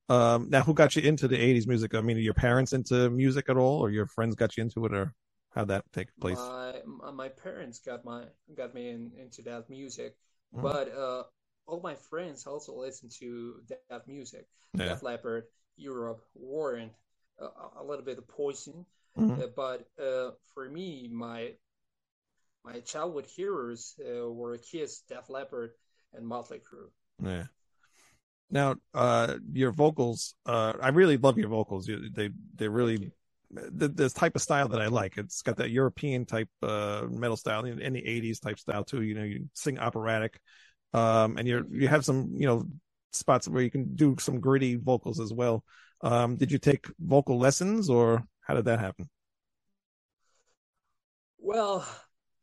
Um, 0.08 0.50
now, 0.50 0.62
who 0.62 0.74
got 0.74 0.94
you 0.96 1.02
into 1.02 1.26
the 1.28 1.36
'80s 1.38 1.66
music? 1.66 1.94
I 1.94 2.00
mean, 2.00 2.16
are 2.16 2.20
your 2.20 2.34
parents 2.34 2.72
into 2.72 3.10
music 3.10 3.48
at 3.48 3.56
all, 3.56 3.80
or 3.80 3.90
your 3.90 4.06
friends 4.06 4.34
got 4.36 4.56
you 4.56 4.62
into 4.62 4.84
it, 4.86 4.94
or 4.94 5.12
how'd 5.54 5.68
that 5.68 5.84
take 5.92 6.08
place? 6.20 6.38
My 6.38 6.82
my- 7.12 7.28
parents 7.28 7.80
got 7.80 8.04
my 8.04 8.24
got 8.56 8.74
me 8.74 8.90
in, 8.90 9.12
into 9.18 9.42
that 9.42 9.68
music, 9.68 10.16
Mm. 10.54 10.62
but 10.62 10.92
uh, 10.92 11.24
all 11.66 11.80
my 11.80 11.94
friends 11.94 12.46
also 12.46 12.74
listen 12.74 13.08
to 13.20 13.60
that 13.90 14.06
music. 14.06 14.46
Yeah. 14.74 14.86
Def 14.86 15.02
Leppard, 15.02 15.44
Europe, 15.76 16.22
Warrant, 16.34 16.92
uh, 17.40 17.48
a 17.78 17.84
little 17.84 18.04
bit 18.04 18.18
of 18.18 18.28
Poison. 18.28 18.86
Mhm. 19.18 19.42
Uh, 19.42 19.46
but 19.56 19.88
uh, 20.02 20.32
for 20.54 20.68
me, 20.68 21.08
my 21.12 21.52
my 22.64 22.80
childhood 22.80 23.26
heroes 23.26 23.94
uh, 24.00 24.28
were 24.30 24.58
Kiss, 24.58 25.00
Def 25.08 25.30
Leppard, 25.30 25.70
and 26.12 26.26
Motley 26.26 26.58
Crue. 26.58 26.90
Yeah. 27.22 27.46
Now, 28.50 28.76
uh, 28.94 29.36
your 29.52 29.72
vocals, 29.72 30.34
uh, 30.46 30.74
I 30.80 30.88
really 30.88 31.16
love 31.16 31.38
your 31.38 31.48
vocals. 31.48 31.88
You, 31.88 32.10
they, 32.10 32.30
they 32.54 32.68
really, 32.68 33.10
the, 33.50 33.88
this 33.88 34.12
type 34.12 34.36
of 34.36 34.42
style 34.42 34.68
that 34.68 34.80
I 34.80 34.86
like. 34.86 35.16
It's 35.16 35.42
got 35.42 35.56
that 35.56 35.70
European 35.70 36.24
type, 36.24 36.48
uh, 36.62 37.06
metal 37.08 37.36
style 37.36 37.64
in, 37.64 37.80
in 37.80 37.92
the 37.92 38.06
eighties 38.06 38.38
type 38.38 38.58
style 38.58 38.84
too. 38.84 39.02
You 39.02 39.14
know, 39.14 39.24
you 39.24 39.48
sing 39.52 39.78
operatic, 39.78 40.40
um, 40.92 41.36
and 41.38 41.46
you're, 41.46 41.66
you 41.70 41.88
have 41.88 42.04
some, 42.04 42.32
you 42.36 42.46
know, 42.46 42.64
spots 43.12 43.48
where 43.48 43.62
you 43.62 43.70
can 43.70 43.94
do 43.94 44.16
some 44.18 44.40
gritty 44.40 44.76
vocals 44.76 45.20
as 45.20 45.32
well. 45.32 45.64
Um, 46.02 46.36
did 46.36 46.52
you 46.52 46.58
take 46.58 46.86
vocal 47.00 47.38
lessons 47.38 47.88
or 47.88 48.24
how 48.40 48.54
did 48.54 48.66
that 48.66 48.80
happen? 48.80 49.08
Well, 51.38 51.86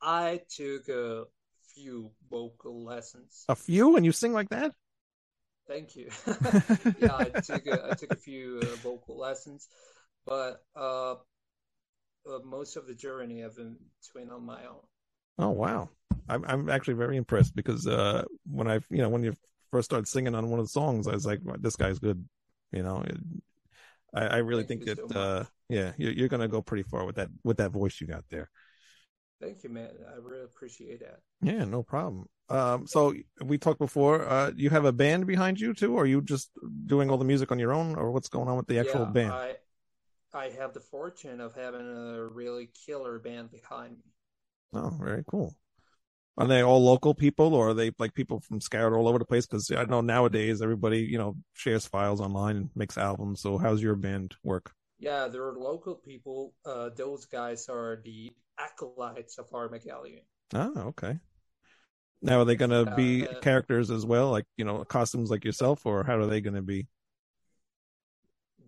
I 0.02 0.42
took 0.50 0.90
a 0.90 1.26
few 1.76 2.12
vocal 2.30 2.84
lessons. 2.84 3.46
A 3.50 3.56
few, 3.56 3.96
and 3.96 4.06
you 4.06 4.12
sing 4.12 4.34
like 4.34 4.50
that? 4.50 4.72
Thank 5.68 5.96
you. 5.96 6.10
yeah, 7.00 7.16
I 7.16 7.30
took 7.30 7.66
a, 7.68 7.90
I 7.92 7.94
took 7.96 8.12
a 8.12 8.18
few 8.18 8.60
uh, 8.62 8.76
vocal 8.78 9.18
lessons, 9.18 9.68
but 10.26 10.64
uh, 10.76 11.16
uh, 12.26 12.40
most 12.44 12.76
of 12.76 12.86
the 12.86 12.94
journey 12.94 13.44
I've 13.44 13.56
been 13.56 13.78
doing 14.14 14.30
on 14.30 14.46
my 14.46 14.66
own. 14.66 14.82
Oh 15.38 15.50
wow, 15.50 15.90
I'm 16.30 16.44
I'm 16.46 16.70
actually 16.70 16.96
very 16.96 17.18
impressed 17.18 17.56
because 17.56 17.88
uh, 17.88 18.24
when 18.50 18.68
I 18.68 18.80
you 18.90 19.00
know 19.00 19.10
when 19.10 19.24
you 19.24 19.34
first 19.72 19.86
started 19.86 20.08
singing 20.08 20.36
on 20.36 20.50
one 20.50 20.60
of 20.60 20.66
the 20.66 20.70
songs, 20.70 21.08
I 21.08 21.14
was 21.14 21.26
like, 21.26 21.40
this 21.60 21.76
guy's 21.76 22.00
good. 22.00 22.24
You 22.72 22.84
know, 22.84 23.02
it, 23.02 23.18
I, 24.14 24.26
I 24.26 24.38
really 24.38 24.64
Thank 24.64 24.86
think 24.86 24.98
that 24.98 25.12
so 25.12 25.20
uh, 25.20 25.44
yeah, 25.70 25.94
you're, 25.98 26.14
you're 26.14 26.28
gonna 26.28 26.48
go 26.48 26.62
pretty 26.62 26.84
far 26.84 27.06
with 27.06 27.16
that 27.16 27.30
with 27.44 27.58
that 27.58 27.72
voice 27.72 28.00
you 28.00 28.08
got 28.08 28.26
there. 28.30 28.50
Thank 29.42 29.64
you, 29.64 29.70
man. 29.70 29.90
I 30.12 30.18
really 30.18 30.46
appreciate 30.46 31.02
that. 31.02 31.20
Yeah, 31.42 31.66
no 31.66 31.84
problem. 31.84 32.28
Um, 32.50 32.88
so 32.88 33.14
we 33.44 33.58
talked 33.58 33.80
before. 33.80 34.28
Uh, 34.28 34.52
you 34.56 34.70
have 34.70 34.86
a 34.86 34.94
band 34.94 35.28
behind 35.28 35.60
you 35.60 35.74
too, 35.74 35.96
or 35.96 36.04
are 36.04 36.06
you 36.06 36.22
just 36.22 36.52
doing 36.86 37.10
all 37.10 37.18
the 37.18 37.26
music 37.26 37.52
on 37.52 37.60
your 37.60 37.74
own, 37.74 37.96
or 37.96 38.12
what's 38.12 38.30
going 38.30 38.48
on 38.48 38.56
with 38.56 38.68
the 38.68 38.80
actual 38.80 39.06
yeah, 39.06 39.12
band? 39.12 39.32
I 39.32 39.56
I 40.34 40.50
have 40.50 40.74
the 40.74 40.80
fortune 40.80 41.42
of 41.42 41.56
having 41.56 41.82
a 41.82 42.26
really 42.26 42.70
killer 42.86 43.20
band 43.20 43.52
behind 43.52 43.98
me. 43.98 44.12
Oh, 44.74 44.92
very 45.00 45.24
cool. 45.28 45.56
Are 46.38 46.48
they 46.48 46.64
all 46.64 46.84
local 46.84 47.14
people, 47.14 47.54
or 47.54 47.70
are 47.70 47.74
they 47.74 47.92
like 48.00 48.14
people 48.14 48.40
from 48.40 48.60
scattered 48.60 48.96
all 48.96 49.08
over 49.08 49.20
the 49.20 49.26
place? 49.26 49.46
Because 49.46 49.70
I 49.72 49.84
know 49.86 50.02
nowadays 50.02 50.62
everybody, 50.62 51.02
you 51.02 51.18
know, 51.18 51.36
shares 51.54 51.86
files 51.86 52.20
online 52.20 52.58
and 52.58 52.70
makes 52.76 52.98
albums. 52.98 53.42
So 53.42 53.58
how's 53.58 53.84
your 53.84 53.96
band 53.96 54.36
work? 54.44 54.72
Yeah, 54.98 55.28
there 55.28 55.48
are 55.48 55.58
local 55.58 55.96
people. 55.96 56.54
Uh, 56.66 56.90
those 56.96 57.26
guys 57.26 57.70
are 57.70 58.02
the 58.04 58.32
acolytes 58.58 59.38
of 59.38 59.50
Armagelion. 59.52 60.22
Oh, 60.54 60.74
okay. 60.88 61.20
Now 62.22 62.40
are 62.40 62.46
they 62.46 62.56
going 62.56 62.72
to 62.72 62.86
be 62.96 63.28
uh, 63.28 63.42
characters 63.42 63.92
as 63.92 64.06
well, 64.06 64.32
like 64.32 64.46
you 64.58 64.66
know, 64.66 64.84
costumes 64.86 65.30
like 65.30 65.44
yourself, 65.44 65.86
or 65.86 66.04
how 66.04 66.18
are 66.18 66.26
they 66.26 66.42
going 66.42 66.56
to 66.56 66.62
be? 66.62 66.88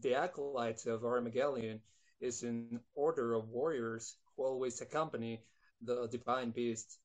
The 0.02 0.15
acolytes 0.15 0.86
of 0.86 1.02
Armagelion 1.04 1.80
is 2.20 2.44
an 2.44 2.80
order 2.94 3.34
of 3.34 3.50
warriors 3.50 4.18
who 4.36 4.44
always 4.44 4.82
accompany 4.82 5.44
the 5.86 6.08
divine 6.08 6.52
beast 6.52 6.98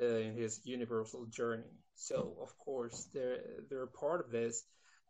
uh, 0.00 0.06
in 0.06 0.36
his 0.36 0.60
universal 0.64 1.26
journey. 1.26 1.70
So, 1.94 2.36
of 2.42 2.56
course, 2.58 3.08
they're 3.14 3.40
they're 3.70 3.86
part 3.86 4.24
of 4.24 4.30
this. 4.30 4.62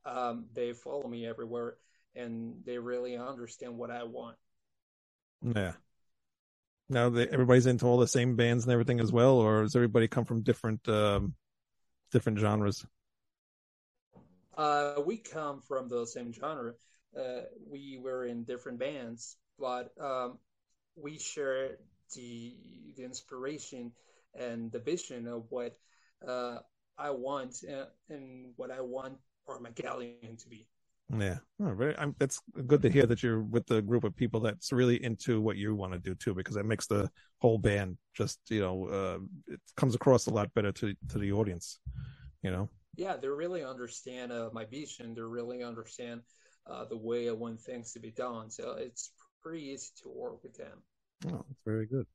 Um, 0.05 0.47
they 0.55 0.73
follow 0.73 1.09
me 1.09 1.27
everywhere, 1.27 1.77
and 2.15 2.63
they 2.65 2.79
really 2.79 3.17
understand 3.17 3.77
what 3.77 3.91
I 3.91 4.05
want. 4.05 4.37
Yeah. 5.43 5.73
Now 6.89 7.11
they, 7.11 7.27
everybody's 7.27 7.67
into 7.67 7.87
all 7.87 7.99
the 7.99 8.07
same 8.07 8.37
bands 8.37 8.65
and 8.65 8.73
everything 8.73 9.01
as 9.01 9.11
well, 9.11 9.39
or 9.39 9.63
does 9.63 9.75
everybody 9.75 10.07
come 10.07 10.25
from 10.25 10.43
different 10.43 10.89
um, 10.89 11.35
different 12.13 12.39
genres? 12.39 12.87
Uh, 14.57 14.95
we 15.05 15.19
come 15.19 15.61
from 15.67 15.89
the 15.89 16.07
same 16.07 16.33
genre. 16.33 16.73
Uh, 17.19 17.43
we 17.69 17.99
were 18.01 18.25
in 18.25 18.45
different 18.45 18.79
bands, 18.79 19.37
but 19.59 19.91
um, 20.01 20.39
we 20.95 21.19
share 21.19 21.79
the 22.15 22.57
the 22.97 23.05
inspiration 23.05 23.93
and 24.39 24.71
the 24.73 24.79
vision 24.79 25.27
of 25.27 25.45
what 25.51 25.77
uh, 26.27 26.59
I 26.99 27.11
want 27.11 27.57
uh, 27.71 27.87
and 28.09 28.53
what 28.57 28.71
I 28.71 28.81
want 28.81 29.19
for 29.45 29.61
my 29.61 29.71
Armagelion 29.71 30.39
to 30.39 30.49
be. 30.49 30.69
Yeah, 31.17 31.39
oh, 31.61 31.73
very. 31.73 31.97
I'm, 31.99 32.17
that's 32.19 32.41
good 32.67 32.83
to 32.83 32.91
hear 32.91 33.07
that 33.07 33.23
you're 33.23 33.43
with 33.43 33.67
the 33.67 33.81
group 33.81 34.03
of 34.03 34.17
people 34.17 34.41
that's 34.41 34.73
really 34.73 35.03
into 35.05 35.41
what 35.41 35.57
you 35.57 35.75
want 35.75 35.93
to 35.93 36.01
do 36.01 36.17
too, 36.17 36.35
because 36.35 36.57
that 36.57 36.67
makes 36.67 36.89
the 36.89 37.09
whole 37.39 37.59
band 37.59 37.97
just 38.15 38.41
you 38.49 38.61
know 38.61 38.89
uh, 38.89 39.53
it 39.53 39.61
comes 39.77 39.95
across 39.95 40.27
a 40.27 40.31
lot 40.31 40.53
better 40.55 40.73
to 40.73 40.95
to 41.11 41.19
the 41.19 41.33
audience. 41.33 41.79
You 42.43 42.51
know. 42.51 42.69
Yeah, 42.97 43.17
they 43.17 43.29
really 43.29 43.63
understand 43.63 44.33
uh, 44.33 44.49
my 44.53 44.65
vision. 44.65 45.15
They 45.15 45.21
really 45.21 45.63
understand 45.63 46.23
uh, 46.67 46.87
the 46.87 46.97
way 46.97 47.29
I 47.29 47.33
want 47.33 47.61
things 47.61 47.93
to 47.93 48.01
be 48.01 48.11
done. 48.11 48.51
So 48.51 48.75
it's 48.79 49.13
pretty 49.43 49.65
easy 49.67 49.91
to 50.03 50.09
work 50.09 50.43
with 50.43 50.57
them. 50.57 50.83
Oh, 51.25 51.45
that's 51.49 51.61
very 51.65 51.87
good. 51.87 52.07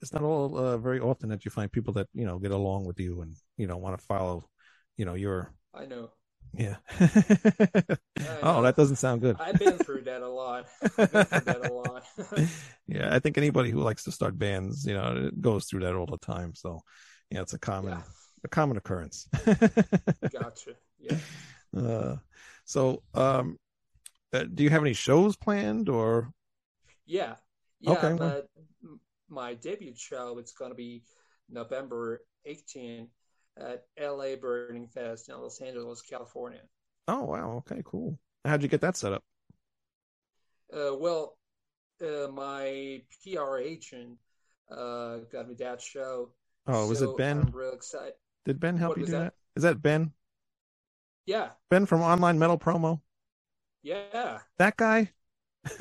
It's 0.00 0.12
not 0.12 0.22
all 0.22 0.58
uh, 0.58 0.78
very 0.78 0.98
often 0.98 1.28
that 1.28 1.44
you 1.44 1.50
find 1.50 1.70
people 1.70 1.94
that 1.94 2.08
you 2.14 2.26
know 2.26 2.38
get 2.38 2.50
along 2.50 2.84
with 2.84 2.98
you 2.98 3.20
and 3.20 3.36
you 3.56 3.66
know 3.66 3.76
want 3.76 3.98
to 3.98 4.04
follow, 4.04 4.48
you 4.96 5.04
know, 5.04 5.14
your 5.14 5.54
I 5.74 5.86
know. 5.86 6.10
yeah. 6.52 6.76
I 6.98 7.96
oh, 8.42 8.62
that 8.62 8.74
doesn't 8.76 8.96
sound 8.96 9.20
good. 9.20 9.36
I've 9.38 9.58
been 9.58 9.78
through 9.78 10.02
that 10.02 10.22
a 10.22 10.28
lot. 10.28 10.66
I've 10.98 11.12
been 11.12 11.24
through 11.24 11.40
that 11.40 11.70
a 11.70 11.72
lot. 11.72 12.04
yeah, 12.88 13.14
I 13.14 13.20
think 13.20 13.38
anybody 13.38 13.70
who 13.70 13.80
likes 13.80 14.04
to 14.04 14.12
start 14.12 14.38
bands, 14.38 14.84
you 14.84 14.94
know, 14.94 15.28
it 15.28 15.40
goes 15.40 15.66
through 15.66 15.80
that 15.80 15.94
all 15.94 16.06
the 16.06 16.18
time. 16.18 16.54
So, 16.54 16.80
yeah, 17.30 17.42
it's 17.42 17.54
a 17.54 17.58
common 17.58 17.92
yeah, 17.92 18.02
a 18.44 18.48
common 18.48 18.76
occurrence. 18.76 19.28
gotcha. 19.46 20.72
Yeah. 20.98 21.18
uh, 21.76 22.16
so, 22.64 23.02
um, 23.14 23.58
uh, 24.32 24.44
do 24.52 24.64
you 24.64 24.70
have 24.70 24.82
any 24.82 24.94
shows 24.94 25.36
planned 25.36 25.88
or? 25.88 26.32
Yeah. 27.06 27.36
Yeah. 27.82 27.92
Okay, 27.92 28.14
but 28.16 28.48
my 29.28 29.54
debut 29.54 29.92
show 29.96 30.38
it's 30.38 30.52
gonna 30.52 30.74
be 30.74 31.02
November 31.50 32.22
18 32.46 33.08
at 33.58 33.84
LA 34.00 34.36
Burning 34.36 34.86
Fest 34.86 35.28
in 35.28 35.40
Los 35.40 35.60
Angeles, 35.60 36.00
California. 36.00 36.60
Oh 37.08 37.24
wow, 37.24 37.56
okay, 37.58 37.82
cool. 37.84 38.18
How'd 38.44 38.62
you 38.62 38.68
get 38.68 38.80
that 38.82 38.96
set 38.96 39.12
up? 39.12 39.24
Uh, 40.72 40.96
well, 40.96 41.36
uh, 42.00 42.28
my 42.28 43.02
PR 43.22 43.58
agent 43.58 44.16
uh, 44.70 45.18
got 45.30 45.48
me 45.48 45.54
that 45.56 45.82
show. 45.82 46.30
Oh, 46.68 46.86
was 46.86 47.00
so 47.00 47.10
it 47.10 47.18
Ben? 47.18 47.40
I'm 47.40 47.50
real 47.50 47.72
excited. 47.72 48.14
Did 48.44 48.60
Ben 48.60 48.76
help 48.76 48.90
what 48.90 48.98
you 48.98 49.06
do 49.06 49.12
that? 49.12 49.18
that? 49.18 49.34
Is 49.56 49.64
that 49.64 49.82
Ben? 49.82 50.12
Yeah. 51.26 51.50
Ben 51.68 51.86
from 51.86 52.00
Online 52.02 52.38
Metal 52.38 52.58
Promo? 52.58 53.00
Yeah. 53.82 54.38
That 54.58 54.76
guy? 54.76 55.10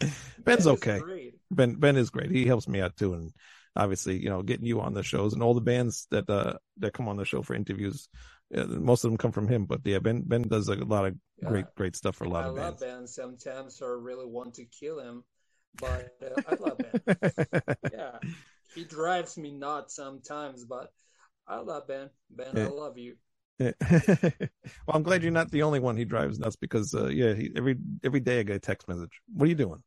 Ben's 0.44 0.64
Ben 0.64 0.74
okay. 0.74 0.98
great. 1.00 1.34
Ben 1.50 1.74
Ben 1.74 1.96
is 1.96 2.10
great. 2.10 2.30
He 2.30 2.46
helps 2.46 2.68
me 2.68 2.80
out 2.80 2.96
too, 2.96 3.14
and 3.14 3.32
obviously, 3.76 4.18
you 4.22 4.28
know, 4.28 4.42
getting 4.42 4.66
you 4.66 4.80
on 4.80 4.94
the 4.94 5.02
shows 5.02 5.32
and 5.32 5.42
all 5.42 5.54
the 5.54 5.60
bands 5.60 6.06
that 6.10 6.28
uh 6.28 6.54
that 6.78 6.92
come 6.92 7.08
on 7.08 7.16
the 7.16 7.24
show 7.24 7.42
for 7.42 7.54
interviews, 7.54 8.08
uh, 8.54 8.64
most 8.64 9.04
of 9.04 9.10
them 9.10 9.18
come 9.18 9.32
from 9.32 9.48
him. 9.48 9.64
But 9.66 9.80
yeah, 9.84 9.98
Ben 9.98 10.22
Ben 10.22 10.42
does 10.42 10.68
a 10.68 10.76
lot 10.76 11.06
of 11.06 11.14
Yeah. 11.42 11.48
great 11.48 11.66
great 11.76 11.96
stuff 11.96 12.16
for 12.16 12.24
a 12.24 12.28
lot. 12.28 12.44
I 12.44 12.48
of 12.48 12.54
love 12.54 12.80
bands. 12.80 12.82
Ben. 12.82 13.06
Sometimes 13.06 13.80
I 13.82 13.86
really 13.86 14.26
want 14.26 14.54
to 14.54 14.64
kill 14.64 15.00
him, 15.00 15.24
but 15.80 16.16
uh, 16.22 16.40
I 16.48 16.54
love 16.54 16.78
Ben. 16.78 17.62
Yeah, 17.92 18.18
he 18.74 18.84
drives 18.84 19.36
me 19.38 19.52
nuts 19.52 19.94
sometimes, 19.96 20.64
but 20.64 20.92
I 21.46 21.58
love 21.58 21.86
Ben. 21.88 22.10
Ben, 22.30 22.56
Yeah. 22.56 22.66
I 22.66 22.68
love 22.68 22.98
you. 22.98 23.16
Yeah. 23.58 23.72
well, 24.86 24.94
I'm 24.94 25.02
glad 25.02 25.22
you're 25.22 25.32
not 25.32 25.50
the 25.50 25.62
only 25.62 25.80
one 25.80 25.96
he 25.96 26.04
drives 26.04 26.38
nuts 26.38 26.56
because 26.56 26.94
uh, 26.94 27.08
yeah, 27.08 27.34
he, 27.34 27.50
every 27.56 27.76
every 28.04 28.20
day 28.20 28.40
I 28.40 28.42
get 28.44 28.56
a 28.56 28.60
text 28.60 28.86
message. 28.88 29.20
What 29.32 29.46
are 29.46 29.48
you 29.48 29.54
doing? 29.56 29.82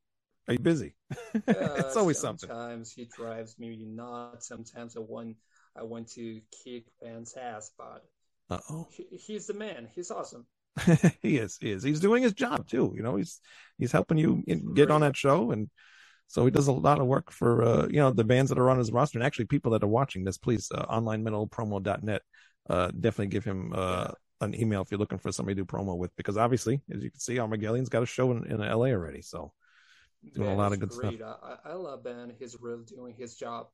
Are 0.48 0.54
you 0.54 0.60
busy? 0.60 0.96
it's 1.34 1.96
Uh, 1.96 2.00
always 2.00 2.20
something. 2.20 2.50
Sometimes 2.50 2.92
he 2.94 3.06
drives 3.06 3.58
me 3.60 3.86
nuts. 3.86 4.48
Sometimes 4.48 4.98
I 4.98 5.02
want 5.02 5.38
I 5.76 5.84
want 5.84 6.10
to 6.12 6.42
kick 6.64 6.86
Ben's 7.02 7.36
ass, 7.36 7.72
but 7.78 8.04
Uh 8.50 8.60
oh. 8.70 8.88
he, 8.92 9.06
he's 9.12 9.48
the 9.48 9.54
man. 9.54 9.88
He's 9.96 10.12
awesome. 10.12 10.46
he 11.22 11.38
is. 11.38 11.58
He 11.60 11.72
is. 11.72 11.84
He's 11.84 12.00
doing 12.00 12.24
his 12.24 12.34
job 12.34 12.68
too. 12.68 12.94
You 12.96 13.04
know, 13.04 13.16
he's 13.18 13.40
he's 13.78 13.92
helping 13.92 14.18
you 14.18 14.44
in- 14.48 14.74
get 14.74 14.90
on 14.92 15.02
that 15.02 15.16
show, 15.18 15.52
and 15.52 15.70
so 16.28 16.46
he 16.46 16.52
does 16.52 16.68
a 16.68 16.72
lot 16.74 17.00
of 17.00 17.08
work 17.08 17.32
for 17.32 17.64
uh, 17.64 17.88
you 17.88 17.98
know 18.00 18.12
the 18.12 18.24
bands 18.24 18.50
that 18.50 18.58
are 18.60 18.70
on 18.70 18.78
his 18.78 18.92
roster, 18.92 19.18
and 19.20 19.26
actually 19.26 19.46
people 19.46 19.72
that 19.74 19.84
are 19.84 19.88
watching 19.88 20.24
this. 20.24 20.38
Please, 20.38 20.70
uh, 20.74 20.86
onlinemetalpromo.net. 20.86 22.22
Uh, 22.70 22.92
definitely 23.00 23.28
give 23.28 23.44
him 23.44 23.74
uh, 23.76 24.12
an 24.40 24.54
email 24.56 24.82
if 24.82 24.92
you're 24.92 25.00
looking 25.00 25.18
for 25.18 25.32
somebody 25.32 25.56
to 25.56 25.62
do 25.62 25.66
promo 25.66 25.98
with, 25.98 26.16
because 26.16 26.38
obviously, 26.38 26.82
as 26.94 27.04
you 27.04 27.10
can 27.12 27.20
see, 27.20 27.38
Armagelion's 27.38 27.90
got 27.90 28.04
a 28.04 28.06
show 28.06 28.32
in, 28.32 28.46
in 28.46 28.60
LA 28.60 28.88
already. 28.88 29.22
So 29.22 29.52
Doing 30.34 30.50
a 30.50 30.56
lot 30.56 30.72
of 30.72 30.80
good 30.80 30.94
stuff. 30.94 31.10
great. 31.10 31.22
I, 31.22 31.36
I 31.66 31.72
I 31.72 31.74
love 31.74 32.04
Ben. 32.04 32.34
He's 32.38 32.56
really 32.60 32.84
doing 32.86 33.16
his 33.18 33.36
job, 33.36 33.68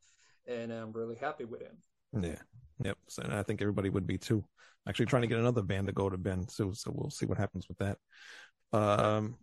and 0.48 0.72
I'm 0.72 0.92
really 0.94 1.16
happy 1.16 1.44
with 1.44 1.62
him. 1.62 1.78
yeah, 2.22 2.40
yep. 2.84 2.98
So 3.08 3.24
and 3.24 3.34
I 3.34 3.44
think 3.44 3.62
everybody 3.62 3.90
would 3.90 4.08
be 4.08 4.18
too. 4.18 4.44
Actually, 4.88 5.08
trying 5.08 5.24
to 5.24 5.28
get 5.28 5.40
another 5.40 5.62
band 5.62 5.88
to 5.88 5.94
go 5.94 6.10
to 6.10 6.18
Ben 6.18 6.46
too. 6.46 6.74
So 6.74 6.92
we'll 6.94 7.10
see 7.10 7.26
what 7.26 7.38
happens 7.38 7.68
with 7.68 7.78
that. 7.80 7.98
Um, 8.72 9.36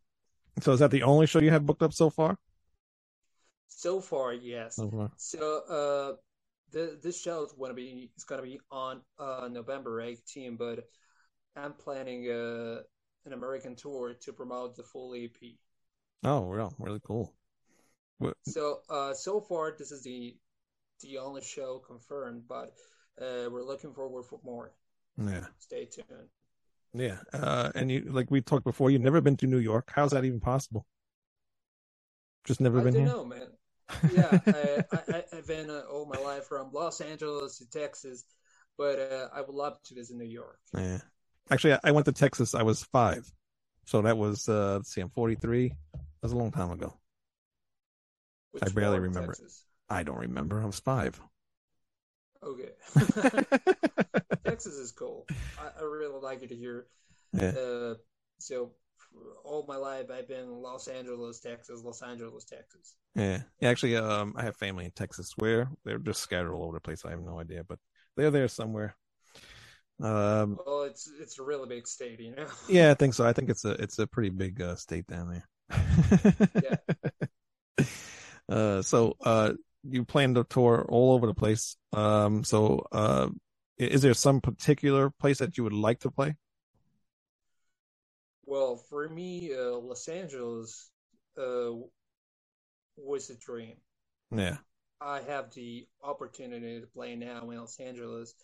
so 0.60 0.72
is 0.72 0.80
that 0.80 0.90
the 0.90 1.02
only 1.02 1.26
show 1.26 1.40
you 1.40 1.50
have 1.50 1.66
booked 1.66 1.82
up 1.82 1.92
so 1.92 2.08
far? 2.08 2.38
So 3.68 4.00
far, 4.00 4.32
yes. 4.32 4.76
So 4.76 4.90
far? 4.90 5.10
So 5.16 5.60
uh, 5.68 6.16
the 6.70 6.98
this 7.02 7.20
show 7.20 7.44
is 7.44 7.52
gonna 7.52 7.74
be 7.74 8.10
it's 8.14 8.24
gonna 8.24 8.42
be 8.42 8.60
on 8.70 9.00
uh 9.18 9.48
November 9.50 10.00
18, 10.00 10.56
but 10.56 10.88
I'm 11.56 11.72
planning 11.72 12.30
uh 12.30 12.80
an 13.26 13.32
American 13.32 13.74
tour 13.74 14.14
to 14.20 14.32
promote 14.32 14.76
the 14.76 14.82
full 14.82 15.14
EP. 15.14 15.36
Oh, 16.22 16.44
real, 16.44 16.74
really 16.78 17.00
cool. 17.04 17.32
What, 18.18 18.36
So 18.46 18.80
uh 18.88 19.12
so 19.14 19.40
far 19.40 19.74
this 19.76 19.90
is 19.90 20.02
the 20.02 20.36
the 21.00 21.18
only 21.18 21.42
show 21.42 21.80
confirmed, 21.86 22.44
but 22.48 22.72
uh 23.20 23.50
we're 23.50 23.64
looking 23.64 23.92
forward 23.92 24.24
for 24.24 24.40
more. 24.44 24.72
yeah, 25.18 25.46
Stay 25.58 25.86
tuned. 25.86 26.28
yeah. 26.94 27.18
Uh, 27.32 27.70
and 27.74 27.90
you, 27.90 28.02
like 28.10 28.30
we 28.30 28.40
talked 28.40 28.64
before, 28.64 28.90
you've 28.90 29.02
never 29.02 29.20
been 29.20 29.36
to 29.38 29.46
New 29.46 29.58
York. 29.58 29.90
How's 29.94 30.12
that 30.12 30.24
even 30.24 30.40
possible? 30.40 30.86
Just 32.44 32.60
never 32.60 32.80
I 32.80 32.84
been 32.84 32.94
don't 32.94 33.02
here. 33.04 33.12
know, 33.12 33.24
man. 33.24 33.48
yeah, 34.12 34.38
I, 34.46 34.84
I, 35.12 35.24
I've 35.32 35.46
been 35.46 35.68
uh, 35.70 35.82
all 35.90 36.06
my 36.06 36.18
life 36.18 36.44
from 36.44 36.70
Los 36.72 37.00
Angeles 37.00 37.58
to 37.58 37.68
Texas, 37.68 38.24
but 38.78 38.98
uh, 38.98 39.28
I 39.34 39.40
would 39.40 39.54
love 39.54 39.76
to 39.84 39.94
visit 39.94 40.16
New 40.16 40.24
York. 40.24 40.58
Yeah. 40.76 40.98
Actually, 41.50 41.74
I- 41.74 41.80
I 41.84 41.90
went 41.92 42.06
to 42.06 42.12
Texas. 42.12 42.54
I 42.54 42.62
was 42.62 42.82
five, 42.84 43.30
so 43.84 44.00
that 44.02 44.16
was 44.16 44.48
uh, 44.48 44.76
let's 44.76 44.92
see, 44.92 45.00
I'm 45.02 45.10
43. 45.10 45.72
That 46.24 46.28
was 46.28 46.32
a 46.32 46.38
long 46.38 46.52
time 46.52 46.70
ago. 46.70 46.94
Which 48.52 48.62
I 48.64 48.70
barely 48.70 48.98
remember. 48.98 49.34
Texas? 49.34 49.66
I 49.90 50.04
don't 50.04 50.20
remember. 50.20 50.62
I 50.62 50.64
was 50.64 50.80
five. 50.80 51.20
Okay. 52.42 52.70
Texas 54.46 54.72
is 54.72 54.90
cool. 54.90 55.26
I, 55.58 55.80
I 55.80 55.82
really 55.82 56.18
like 56.18 56.42
it 56.42 56.50
here. 56.50 56.86
Yeah. 57.34 57.50
Uh, 57.50 57.94
so 58.38 58.70
all 59.44 59.66
my 59.68 59.76
life 59.76 60.06
I've 60.10 60.26
been 60.26 60.48
Los 60.48 60.88
Angeles, 60.88 61.40
Texas, 61.40 61.82
Los 61.84 62.00
Angeles, 62.00 62.46
Texas. 62.46 62.94
Yeah. 63.14 63.42
yeah. 63.60 63.68
Actually, 63.68 63.96
um, 63.98 64.32
I 64.34 64.44
have 64.44 64.56
family 64.56 64.86
in 64.86 64.92
Texas 64.92 65.34
where 65.36 65.68
they're 65.84 65.98
just 65.98 66.22
scattered 66.22 66.54
all 66.54 66.64
over 66.64 66.76
the 66.78 66.80
place. 66.80 67.04
I 67.04 67.10
have 67.10 67.20
no 67.20 67.38
idea, 67.38 67.64
but 67.64 67.78
they're 68.16 68.30
there 68.30 68.48
somewhere. 68.48 68.96
Um, 70.02 70.58
Well, 70.64 70.84
it's 70.84 71.06
it's 71.20 71.38
a 71.38 71.42
really 71.42 71.68
big 71.68 71.86
state, 71.86 72.18
you 72.18 72.34
know. 72.34 72.46
yeah, 72.66 72.92
I 72.92 72.94
think 72.94 73.12
so. 73.12 73.26
I 73.26 73.34
think 73.34 73.50
it's 73.50 73.66
a 73.66 73.72
it's 73.72 73.98
a 73.98 74.06
pretty 74.06 74.30
big 74.30 74.62
uh, 74.62 74.76
state 74.76 75.06
down 75.06 75.28
there. 75.28 75.46
Yeah. 75.70 76.76
Uh, 78.46 78.82
so 78.82 79.16
uh, 79.24 79.52
you 79.88 80.04
plan 80.04 80.34
to 80.34 80.44
tour 80.44 80.84
all 80.88 81.14
over 81.14 81.26
the 81.26 81.34
place. 81.34 81.76
Um, 81.94 82.44
so 82.44 82.86
uh, 82.92 83.28
is 83.78 84.02
there 84.02 84.14
some 84.14 84.40
particular 84.40 85.10
place 85.10 85.38
that 85.38 85.56
you 85.56 85.64
would 85.64 85.72
like 85.72 86.00
to 86.00 86.10
play? 86.10 86.36
Well, 88.46 88.76
for 88.76 89.08
me, 89.08 89.52
uh, 89.54 89.78
Los 89.78 90.06
Angeles 90.08 90.90
uh, 91.38 91.70
was 92.96 93.30
a 93.30 93.36
dream. 93.36 93.76
Yeah. 94.30 94.58
I 95.00 95.22
have 95.22 95.52
the 95.54 95.86
opportunity 96.02 96.80
to 96.80 96.86
play 96.86 97.16
now 97.16 97.50
in 97.50 97.58
Los 97.58 97.78
Angeles. 97.80 98.34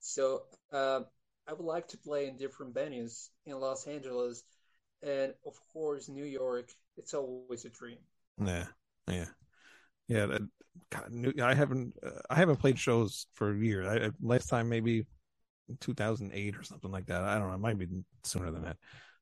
So 0.00 0.42
uh, 0.72 1.00
I 1.46 1.52
would 1.52 1.64
like 1.64 1.88
to 1.88 1.98
play 1.98 2.28
in 2.28 2.36
different 2.36 2.74
venues 2.74 3.28
in 3.44 3.58
Los 3.58 3.86
Angeles. 3.86 4.42
And 5.02 5.34
of 5.46 5.54
course, 5.72 6.08
New 6.08 6.24
York, 6.24 6.70
it's 6.96 7.14
always 7.14 7.64
a 7.64 7.70
dream. 7.70 7.98
Yeah, 8.44 8.66
yeah, 9.08 9.24
yeah. 10.08 10.26
That, 10.26 10.42
God, 10.90 11.40
I 11.40 11.54
haven't 11.54 11.94
uh, 12.04 12.20
I 12.30 12.36
haven't 12.36 12.56
played 12.56 12.78
shows 12.78 13.26
for 13.34 13.52
a 13.52 13.58
year. 13.58 14.06
I- 14.06 14.10
last 14.20 14.48
time 14.48 14.68
maybe 14.68 15.06
2008 15.80 16.56
or 16.56 16.62
something 16.62 16.90
like 16.90 17.06
that. 17.06 17.22
I 17.22 17.38
don't 17.38 17.48
know. 17.48 17.54
It 17.54 17.58
might 17.58 17.78
be 17.78 17.88
sooner 18.24 18.50
than 18.50 18.62
that. 18.62 18.76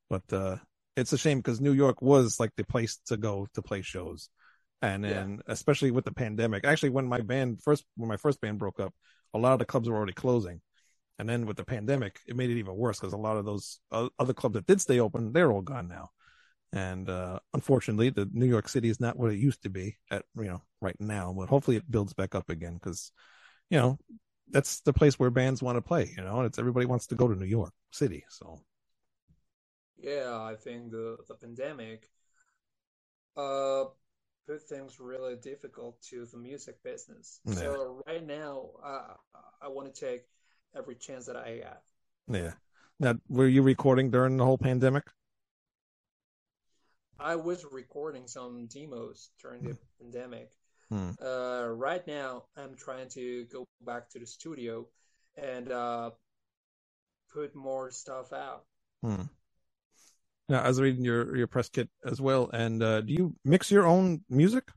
But 0.09 0.23
uh, 0.31 0.57
it's 0.95 1.13
a 1.13 1.17
shame 1.17 1.39
because 1.39 1.61
New 1.61 1.73
York 1.73 2.01
was 2.01 2.39
like 2.39 2.51
the 2.57 2.65
place 2.65 2.99
to 3.07 3.17
go 3.17 3.47
to 3.53 3.61
play 3.61 3.81
shows, 3.81 4.29
and 4.81 5.03
Yeah. 5.03 5.09
then 5.11 5.41
especially 5.47 5.91
with 5.91 6.05
the 6.05 6.13
pandemic. 6.13 6.65
Actually, 6.65 6.89
when 6.89 7.07
my 7.07 7.21
band 7.21 7.61
first 7.63 7.85
when 7.95 8.09
my 8.09 8.17
first 8.17 8.39
band 8.41 8.59
broke 8.59 8.79
up, 8.79 8.93
a 9.33 9.39
lot 9.39 9.53
of 9.53 9.59
the 9.59 9.65
clubs 9.65 9.89
were 9.89 9.95
already 9.95 10.13
closing. 10.13 10.61
And 11.21 11.29
then 11.29 11.45
with 11.45 11.55
the 11.55 11.63
pandemic, 11.63 12.19
it 12.25 12.35
made 12.35 12.49
it 12.49 12.57
even 12.57 12.75
worse 12.75 12.99
because 12.99 13.13
a 13.13 13.17
lot 13.17 13.37
of 13.37 13.45
those 13.45 13.79
other 13.91 14.33
clubs 14.33 14.55
that 14.55 14.65
did 14.65 14.81
stay 14.81 14.99
open, 14.99 15.31
they're 15.31 15.51
all 15.51 15.61
gone 15.61 15.87
now. 15.87 16.09
And 16.73 17.07
uh, 17.07 17.37
unfortunately, 17.53 18.09
the 18.09 18.27
New 18.33 18.47
York 18.47 18.67
City 18.67 18.89
is 18.89 18.99
not 18.99 19.19
what 19.19 19.31
it 19.31 19.37
used 19.37 19.61
to 19.61 19.69
be 19.69 19.97
at 20.09 20.25
you 20.35 20.45
know 20.45 20.63
right 20.81 20.95
now. 20.99 21.31
But 21.37 21.47
hopefully, 21.47 21.77
it 21.77 21.91
builds 21.91 22.13
back 22.13 22.33
up 22.33 22.49
again 22.49 22.73
because 22.73 23.11
you 23.69 23.77
know 23.77 23.99
that's 24.49 24.81
the 24.81 24.93
place 24.93 25.19
where 25.19 25.29
bands 25.29 25.61
want 25.61 25.77
to 25.77 25.83
play. 25.83 26.11
You 26.17 26.23
know, 26.23 26.41
it's 26.41 26.57
everybody 26.57 26.87
wants 26.87 27.05
to 27.07 27.15
go 27.15 27.27
to 27.27 27.35
New 27.35 27.45
York 27.45 27.73
City. 27.91 28.25
So 28.27 28.59
Yeah, 29.99 30.41
I 30.41 30.55
think 30.55 30.89
the, 30.89 31.17
the 31.27 31.35
pandemic 31.35 32.09
uh, 33.37 33.83
put 34.47 34.63
things 34.63 34.99
really 34.99 35.35
difficult 35.35 36.01
to 36.09 36.25
the 36.25 36.39
music 36.39 36.81
business. 36.83 37.41
Yeah. 37.45 37.53
So 37.53 38.01
right 38.07 38.25
now, 38.25 38.71
uh, 38.83 39.13
I 39.61 39.67
want 39.67 39.93
to 39.93 40.05
take 40.05 40.23
every 40.75 40.95
chance 40.95 41.25
that 41.25 41.35
I 41.35 41.61
have. 41.63 41.81
yeah. 42.27 42.53
Now, 42.99 43.15
were 43.29 43.47
you 43.47 43.63
recording 43.63 44.11
during 44.11 44.37
the 44.37 44.45
whole 44.45 44.57
pandemic? 44.57 45.03
I 47.19 47.35
was 47.35 47.65
recording 47.71 48.27
some 48.27 48.67
demos 48.67 49.29
during 49.41 49.63
the 49.63 49.77
pandemic. 49.99 50.49
Hmm. 50.89 51.11
Uh, 51.23 51.67
right 51.67 52.05
now, 52.05 52.43
I'm 52.57 52.75
trying 52.75 53.09
to 53.09 53.45
go 53.45 53.65
back 53.85 54.09
to 54.09 54.19
the 54.19 54.25
studio 54.25 54.87
and 55.37 55.71
uh, 55.71 56.11
put 57.33 57.55
more 57.55 57.91
stuff 57.91 58.33
out. 58.33 58.65
Hmm. 59.03 59.23
Now, 60.49 60.61
I 60.63 60.67
was 60.67 60.81
reading 60.81 61.05
your 61.05 61.35
your 61.35 61.47
press 61.47 61.69
kit 61.69 61.89
as 62.05 62.19
well, 62.19 62.49
and 62.53 62.83
uh, 62.83 63.01
do 63.01 63.13
you 63.13 63.35
mix 63.45 63.71
your 63.71 63.87
own 63.87 64.21
music? 64.29 64.69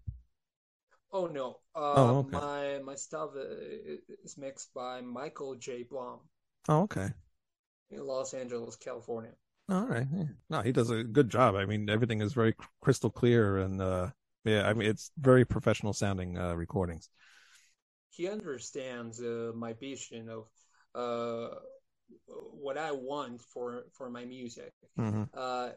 Oh 1.15 1.27
no, 1.29 1.61
uh, 1.75 2.15
Oh, 2.15 2.19
okay. 2.19 2.43
my 2.43 2.79
my 2.85 2.95
stuff 2.95 3.31
uh, 3.37 3.41
is 4.23 4.37
mixed 4.37 4.75
by 4.75 5.01
Michael 5.01 5.55
J. 5.55 5.83
Blum 5.83 6.21
Oh, 6.69 6.83
okay. 6.83 7.15
in 7.89 8.07
Los 8.07 8.35
Angeles, 8.35 8.77
California. 8.77 9.33
All 9.69 9.87
right. 9.87 10.07
Yeah. 10.13 10.25
No, 10.51 10.61
he 10.63 10.73
does 10.73 10.91
a 10.91 11.03
good 11.03 11.31
job. 11.31 11.55
I 11.55 11.65
mean, 11.65 11.89
everything 11.89 12.21
is 12.21 12.35
very 12.35 12.55
crystal 12.83 13.11
clear, 13.11 13.59
and 13.59 13.81
uh, 13.81 14.11
yeah, 14.45 14.69
I 14.69 14.75
mean, 14.75 14.89
it's 14.89 15.11
very 15.19 15.45
professional 15.45 15.93
sounding 15.95 16.37
uh, 16.37 16.55
recordings. 16.55 17.09
He 18.11 18.29
understands 18.29 19.21
uh, 19.21 19.53
my 19.55 19.75
vision 19.75 20.29
of 20.31 20.47
uh, 20.95 21.57
what 22.27 22.79
I 22.79 22.93
want 22.93 23.43
for 23.43 23.85
for 23.93 24.11
my 24.11 24.25
music. 24.25 24.73
hmm 24.97 25.25
Uh, 25.35 25.71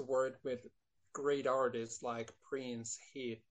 worked 0.00 0.44
with 0.44 0.66
great 1.12 1.46
artists 1.46 2.02
like 2.02 2.32
Prince, 2.48 2.98
Heath, 3.12 3.42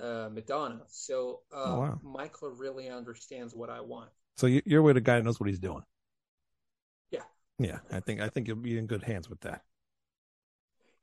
uh, 0.00 0.28
Madonna. 0.32 0.80
So 0.88 1.40
uh, 1.52 1.64
Oh, 1.66 1.80
wow. 1.80 2.00
Michael 2.02 2.50
really 2.50 2.88
understands 2.88 3.54
what 3.54 3.70
I 3.70 3.80
want. 3.80 4.10
So 4.36 4.46
you, 4.46 4.62
you're 4.64 4.82
with 4.82 4.96
a 4.96 5.00
guy 5.00 5.16
that 5.16 5.24
knows 5.24 5.40
what 5.40 5.48
he's 5.48 5.58
doing. 5.58 5.82
Yeah. 7.10 7.22
Yeah, 7.58 7.78
I 7.90 8.00
think 8.00 8.20
I 8.20 8.28
think 8.28 8.46
you'll 8.46 8.56
be 8.56 8.78
in 8.78 8.86
good 8.86 9.02
hands 9.02 9.28
with 9.28 9.40
that. 9.40 9.62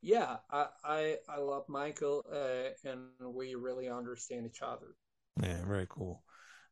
Yeah, 0.01 0.37
I 0.51 0.67
I, 0.83 1.17
I 1.27 1.37
love 1.39 1.67
Michael, 1.67 2.23
uh, 2.31 2.89
and 2.89 3.09
we 3.33 3.55
really 3.55 3.89
understand 3.89 4.45
each 4.45 4.61
other. 4.61 4.95
Yeah, 5.41 5.65
very 5.65 5.87
cool. 5.89 6.23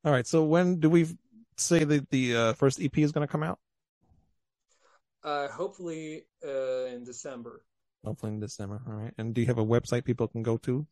All 0.05 0.11
right. 0.11 0.27
So 0.27 0.43
when 0.43 0.79
do 0.79 0.89
we 0.89 1.07
say 1.57 1.83
that 1.83 2.09
the 2.09 2.35
uh, 2.35 2.53
first 2.53 2.81
EP 2.81 2.97
is 2.99 3.11
going 3.11 3.27
to 3.27 3.31
come 3.31 3.43
out? 3.43 3.59
Uh, 5.23 5.47
hopefully 5.47 6.25
uh, 6.45 6.85
in 6.85 7.03
December. 7.03 7.65
Hopefully 8.03 8.33
in 8.33 8.39
December. 8.39 8.81
All 8.87 8.93
right. 8.93 9.13
And 9.17 9.33
do 9.33 9.41
you 9.41 9.47
have 9.47 9.57
a 9.57 9.65
website 9.65 10.05
people 10.05 10.27
can 10.27 10.43
go 10.43 10.57
to? 10.57 10.85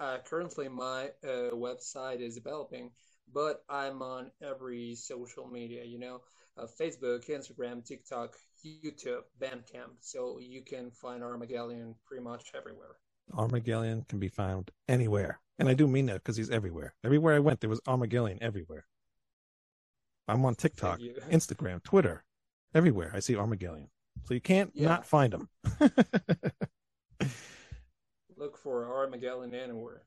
Uh, 0.00 0.18
currently, 0.24 0.68
my 0.68 1.10
uh, 1.22 1.50
website 1.52 2.20
is 2.20 2.34
developing, 2.34 2.90
but 3.32 3.62
I'm 3.68 4.02
on 4.02 4.30
every 4.42 4.94
social 4.96 5.46
media, 5.46 5.84
you 5.84 5.98
know, 5.98 6.20
uh, 6.58 6.66
Facebook, 6.80 7.28
Instagram, 7.28 7.84
TikTok, 7.84 8.34
YouTube, 8.64 9.22
Bandcamp. 9.40 9.92
So 10.00 10.38
you 10.40 10.62
can 10.62 10.90
find 10.90 11.22
Armagelion 11.22 11.94
pretty 12.06 12.24
much 12.24 12.52
everywhere. 12.56 12.96
Armagelion 13.32 14.06
can 14.08 14.18
be 14.18 14.28
found 14.28 14.70
anywhere. 14.88 15.40
And 15.58 15.68
I 15.68 15.74
do 15.74 15.86
mean 15.86 16.06
that 16.06 16.14
because 16.14 16.36
he's 16.36 16.50
everywhere. 16.50 16.94
Everywhere 17.04 17.34
I 17.36 17.38
went, 17.38 17.60
there 17.60 17.70
was 17.70 17.80
Armagelion 17.86 18.38
everywhere. 18.40 18.86
I'm 20.26 20.44
on 20.44 20.54
TikTok. 20.56 20.98
Instagram, 21.30 21.82
Twitter, 21.82 22.24
everywhere. 22.74 23.12
I 23.14 23.20
see 23.20 23.34
Armagelion. 23.34 23.88
So 24.24 24.34
you 24.34 24.40
can't 24.40 24.70
Yeah. 24.74 24.88
not 24.88 25.06
find 25.06 25.32
him. 25.34 25.48
Look 28.44 28.58
for 28.58 28.84
Armagelion 28.84 29.54
anywhere. 29.54 30.02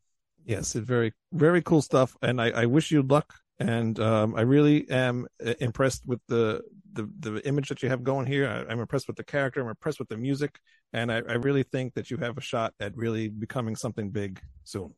yes, 0.45 0.75
it's 0.75 0.85
very, 0.85 1.11
very 1.33 1.63
cool 1.63 1.81
stuff. 1.81 2.15
And 2.21 2.39
I, 2.39 2.51
I 2.51 2.65
wish 2.67 2.91
you 2.91 3.01
luck. 3.01 3.33
And 3.57 3.99
um, 3.99 4.35
I 4.35 4.41
really 4.41 4.87
am 4.91 5.25
uh, 5.43 5.55
impressed 5.59 6.03
with 6.05 6.19
the, 6.27 6.61
the, 6.93 7.09
the 7.17 7.47
image 7.47 7.69
that 7.69 7.81
you 7.81 7.89
have 7.89 8.03
going 8.03 8.27
here. 8.27 8.47
I, 8.47 8.71
I'm 8.71 8.79
impressed 8.79 9.07
with 9.07 9.17
the 9.17 9.23
character. 9.23 9.59
I'm 9.59 9.69
impressed 9.69 9.97
with 9.97 10.09
the 10.09 10.17
music. 10.17 10.59
And 10.93 11.11
I, 11.11 11.15
I 11.27 11.33
really 11.33 11.63
think 11.63 11.95
that 11.95 12.11
you 12.11 12.17
have 12.17 12.37
a 12.37 12.41
shot 12.41 12.75
at 12.79 12.95
really 12.95 13.27
becoming 13.27 13.75
something 13.75 14.11
big 14.11 14.39
soon. 14.63 14.93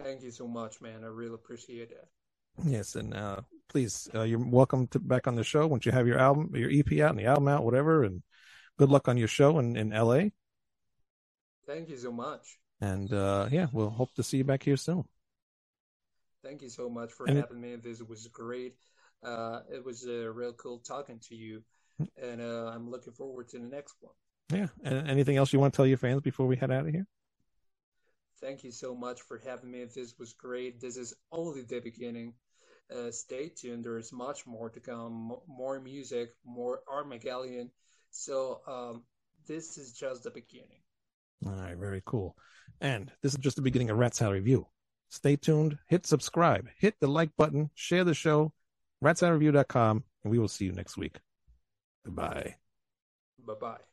Thank 0.00 0.22
you 0.22 0.30
so 0.30 0.46
much, 0.46 0.80
man. 0.80 1.02
I 1.02 1.08
really 1.08 1.34
appreciate 1.34 1.90
it. 1.90 2.06
Yes, 2.64 2.94
and 2.94 3.12
uh, 3.12 3.40
please, 3.68 4.08
uh, 4.14 4.22
you're 4.22 4.38
welcome 4.38 4.86
to 4.88 5.00
back 5.00 5.26
on 5.26 5.34
the 5.34 5.42
show 5.42 5.66
once 5.66 5.84
you 5.84 5.90
have 5.90 6.06
your 6.06 6.18
album, 6.18 6.52
your 6.54 6.70
EP 6.70 7.00
out, 7.00 7.10
and 7.10 7.18
the 7.18 7.24
album 7.24 7.48
out, 7.48 7.64
whatever. 7.64 8.04
And 8.04 8.22
good 8.78 8.88
luck 8.88 9.08
on 9.08 9.16
your 9.16 9.26
show 9.26 9.58
in, 9.58 9.76
in 9.76 9.90
LA. 9.90 10.26
Thank 11.70 11.88
you 11.88 11.96
so 11.98 12.10
much. 12.10 12.58
And 12.80 13.12
uh, 13.12 13.48
yeah, 13.52 13.66
we'll 13.72 13.90
hope 13.90 14.12
to 14.16 14.24
see 14.24 14.38
you 14.38 14.44
back 14.44 14.64
here 14.64 14.76
soon. 14.76 15.04
Thank 16.42 16.62
you 16.62 16.68
so 16.68 16.88
much 16.90 17.12
for 17.12 17.26
And- 17.26 17.38
having 17.38 17.60
me. 17.60 17.76
This 17.76 18.02
was 18.02 18.26
great. 18.26 18.74
Uh, 19.22 19.60
it 19.70 19.84
was 19.84 20.04
uh, 20.04 20.32
real 20.32 20.54
cool 20.54 20.78
talking 20.78 21.20
to 21.28 21.34
you, 21.36 21.62
and 22.20 22.40
uh, 22.40 22.72
I'm 22.74 22.90
looking 22.90 23.12
forward 23.12 23.50
to 23.50 23.58
the 23.58 23.66
next 23.68 23.94
one. 24.00 24.14
Yeah. 24.52 24.68
And 24.82 25.08
anything 25.08 25.36
else 25.36 25.52
you 25.52 25.60
want 25.60 25.74
to 25.74 25.76
tell 25.76 25.86
your 25.86 25.98
fans 25.98 26.22
before 26.22 26.46
we 26.46 26.56
head 26.56 26.70
out 26.72 26.86
of 26.86 26.92
here? 26.92 27.06
Thank 28.40 28.64
you 28.64 28.72
so 28.72 28.94
much 28.94 29.20
for 29.20 29.38
having 29.46 29.70
me. 29.70 29.84
This 29.94 30.14
was 30.18 30.32
great. 30.32 30.80
This 30.80 30.96
is 30.96 31.14
only 31.30 31.62
the 31.62 31.80
beginning. 31.80 32.32
Uh, 32.90 33.10
stay 33.12 33.50
tuned. 33.54 33.84
There 33.84 33.98
is 33.98 34.10
much 34.10 34.46
more 34.46 34.70
to 34.70 34.80
come. 34.80 35.12
Mo- 35.28 35.42
More 35.46 35.78
music, 35.78 36.30
more 36.44 36.80
Armagelion. 36.88 37.68
So 38.10 38.62
um, 38.66 39.02
this 39.46 39.76
is 39.78 39.92
just 39.92 40.24
the 40.24 40.30
beginning. 40.30 40.80
All 41.46 41.52
right, 41.52 41.76
very 41.76 42.02
cool. 42.04 42.36
And 42.80 43.10
this 43.22 43.32
is 43.32 43.38
just 43.38 43.56
the 43.56 43.62
beginning 43.62 43.90
of 43.90 43.98
Rat 43.98 44.14
Salad 44.14 44.34
Review. 44.34 44.66
Stay 45.08 45.36
tuned, 45.36 45.78
hit 45.88 46.06
subscribe, 46.06 46.68
hit 46.78 46.94
the 47.00 47.08
like 47.08 47.30
button, 47.36 47.70
share 47.74 48.04
the 48.04 48.14
show, 48.14 48.52
ratsaladreview.com, 49.02 50.04
and 50.22 50.30
we 50.30 50.38
will 50.38 50.48
see 50.48 50.66
you 50.66 50.72
next 50.72 50.96
week. 50.96 51.18
Goodbye. 52.04 52.56
Bye 53.44 53.54
bye. 53.60 53.89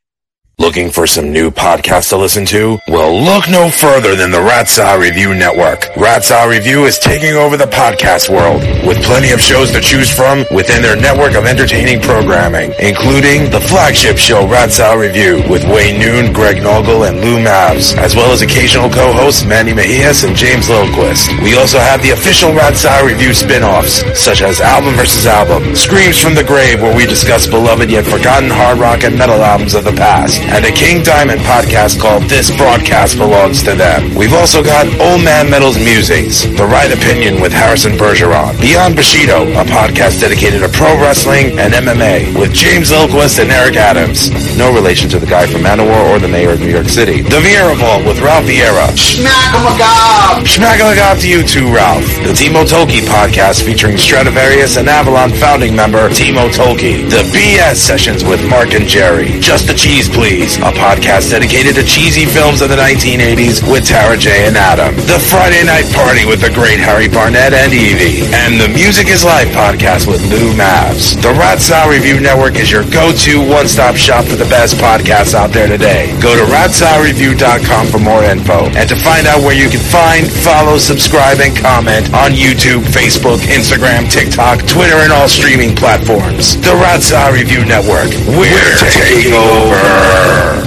Looking 0.67 0.91
for 0.91 1.07
some 1.07 1.31
new 1.31 1.49
podcasts 1.49 2.09
to 2.09 2.17
listen 2.17 2.45
to? 2.47 2.77
Well, 2.89 3.15
look 3.23 3.47
no 3.47 3.71
further 3.71 4.17
than 4.17 4.31
the 4.31 4.41
Rat 4.41 4.67
Salad 4.67 4.99
Review 4.99 5.33
Network. 5.33 5.87
Rat 5.95 6.25
Salad 6.25 6.57
Review 6.57 6.83
is 6.83 6.99
taking 6.99 7.35
over 7.35 7.55
the 7.55 7.71
podcast 7.71 8.27
world 8.27 8.59
with 8.85 9.01
plenty 9.01 9.31
of 9.31 9.39
shows 9.39 9.71
to 9.71 9.79
choose 9.79 10.11
from 10.11 10.43
within 10.51 10.81
their 10.81 10.99
network 10.99 11.35
of 11.35 11.45
entertaining 11.45 12.01
programming, 12.01 12.75
including 12.79 13.49
the 13.49 13.61
flagship 13.61 14.17
show 14.17 14.45
Rat 14.45 14.73
Salad 14.73 15.07
Review 15.07 15.39
with 15.49 15.63
Wayne 15.71 16.01
Noon, 16.03 16.33
Greg 16.33 16.57
Noggle, 16.57 17.07
and 17.07 17.21
Lou 17.21 17.39
Mavs, 17.39 17.95
as 17.95 18.13
well 18.13 18.33
as 18.33 18.41
occasional 18.41 18.89
co-hosts 18.89 19.45
Manny 19.45 19.71
Mejias 19.71 20.27
and 20.27 20.35
James 20.35 20.67
Lilquist. 20.67 21.31
We 21.47 21.55
also 21.55 21.79
have 21.79 22.03
the 22.03 22.11
official 22.11 22.51
Rat 22.51 22.75
Salad 22.75 23.13
Review 23.13 23.33
spin-offs, 23.33 24.03
such 24.19 24.41
as 24.41 24.59
Album 24.59 24.95
vs. 24.95 25.27
Album, 25.27 25.77
Screams 25.77 26.19
from 26.19 26.35
the 26.35 26.43
Grave, 26.43 26.81
where 26.81 26.95
we 26.95 27.05
discuss 27.05 27.47
beloved 27.47 27.89
yet 27.89 28.03
forgotten 28.03 28.49
hard 28.49 28.79
rock 28.79 29.05
and 29.05 29.17
metal 29.17 29.41
albums 29.41 29.73
of 29.73 29.85
the 29.85 29.95
past, 29.95 30.41
and 30.57 30.65
a 30.65 30.71
King 30.71 31.03
Diamond 31.03 31.39
podcast 31.41 32.01
called 32.01 32.23
This 32.23 32.49
Broadcast 32.57 33.15
Belongs 33.15 33.61
to 33.61 33.75
Them. 33.75 34.15
We've 34.15 34.33
also 34.33 34.63
got 34.63 34.87
Old 34.99 35.21
Man 35.23 35.51
Metal's 35.51 35.77
Musings, 35.77 36.49
The 36.57 36.65
Right 36.65 36.89
Opinion 36.89 37.39
with 37.39 37.53
Harrison 37.53 37.93
Bergeron, 37.93 38.59
Beyond 38.59 38.95
Bushido, 38.95 39.45
a 39.53 39.63
podcast 39.69 40.19
dedicated 40.19 40.61
to 40.61 40.69
pro 40.69 40.97
wrestling 40.97 41.59
and 41.59 41.77
MMA 41.77 42.33
with 42.39 42.53
James 42.53 42.89
Lilquist 42.89 43.37
and 43.37 43.51
Eric 43.51 43.75
Adams. 43.75 44.33
No 44.57 44.73
relation 44.73 45.07
to 45.09 45.19
the 45.19 45.27
guy 45.27 45.45
from 45.45 45.61
Manowar 45.61 46.09
or 46.09 46.17
the 46.17 46.27
mayor 46.27 46.53
of 46.53 46.59
New 46.59 46.73
York 46.73 46.89
City. 46.89 47.21
The 47.21 47.37
Vieira 47.37 47.77
Vault 47.77 48.03
with 48.03 48.19
Ralph 48.19 48.45
Vieira. 48.45 48.89
Schmack-a-magob! 48.97 50.41
Schmack-a-magob 50.41 51.21
to 51.21 51.29
you 51.29 51.43
too, 51.43 51.69
Ralph. 51.69 52.07
The 52.25 52.33
Timo 52.33 52.65
Tolkki 52.65 53.05
podcast 53.05 53.63
featuring 53.63 53.95
Stratovarius 53.95 54.77
and 54.77 54.89
Avalon 54.89 55.29
founding 55.33 55.75
member 55.75 56.09
Timo 56.09 56.49
Tolkki. 56.49 57.07
The 57.11 57.21
BS 57.29 57.75
sessions 57.75 58.23
with 58.23 58.41
Mark 58.49 58.73
and 58.73 58.87
Jerry. 58.87 59.39
Just 59.39 59.67
the 59.67 59.75
cheese, 59.75 60.09
please. 60.09 60.46
A 60.47 60.71
podcast 60.71 61.35
dedicated 61.35 61.75
to 61.75 61.83
cheesy 61.83 62.23
films 62.23 62.63
of 62.63 62.71
the 62.71 62.79
1980s 62.79 63.59
with 63.67 63.83
Tara 63.83 64.15
J 64.15 64.47
and 64.47 64.55
Adam. 64.55 64.95
The 64.95 65.19
Friday 65.19 65.59
Night 65.67 65.83
Party 65.91 66.23
with 66.23 66.39
the 66.39 66.47
great 66.49 66.79
Harry 66.79 67.11
Barnett 67.11 67.51
and 67.51 67.75
Evie. 67.75 68.23
And 68.31 68.55
the 68.55 68.71
Music 68.71 69.11
is 69.11 69.27
Life 69.27 69.51
podcast 69.51 70.07
with 70.07 70.23
Lou 70.31 70.55
Mavs. 70.55 71.19
The 71.19 71.35
Rat 71.35 71.59
Salad 71.59 71.99
Review 71.99 72.23
Network 72.23 72.55
is 72.55 72.71
your 72.71 72.87
go-to 72.95 73.43
one-stop 73.43 73.99
shop 73.99 74.23
for 74.23 74.39
the 74.39 74.47
best 74.47 74.79
podcasts 74.79 75.35
out 75.35 75.51
there 75.51 75.67
today. 75.67 76.15
Go 76.23 76.31
to 76.31 76.47
ratsaladreview.com 76.47 77.91
for 77.91 77.99
more 77.99 78.23
info 78.23 78.71
and 78.71 78.87
to 78.87 78.95
find 78.95 79.27
out 79.27 79.43
where 79.43 79.53
you 79.53 79.67
can 79.67 79.83
find, 79.83 80.31
follow, 80.31 80.79
subscribe, 80.79 81.43
and 81.43 81.51
comment 81.59 82.07
on 82.15 82.31
YouTube, 82.31 82.87
Facebook, 82.87 83.43
Instagram, 83.51 84.07
TikTok, 84.07 84.63
Twitter, 84.63 84.95
and 85.03 85.11
all 85.11 85.27
streaming 85.27 85.75
platforms. 85.75 86.55
The 86.63 86.71
Rat 86.79 87.03
Salad 87.03 87.35
Review 87.35 87.67
Network. 87.67 88.15
We're 88.31 88.79
taking 88.95 89.35
over. 89.35 90.26
Yeah. 90.27 90.66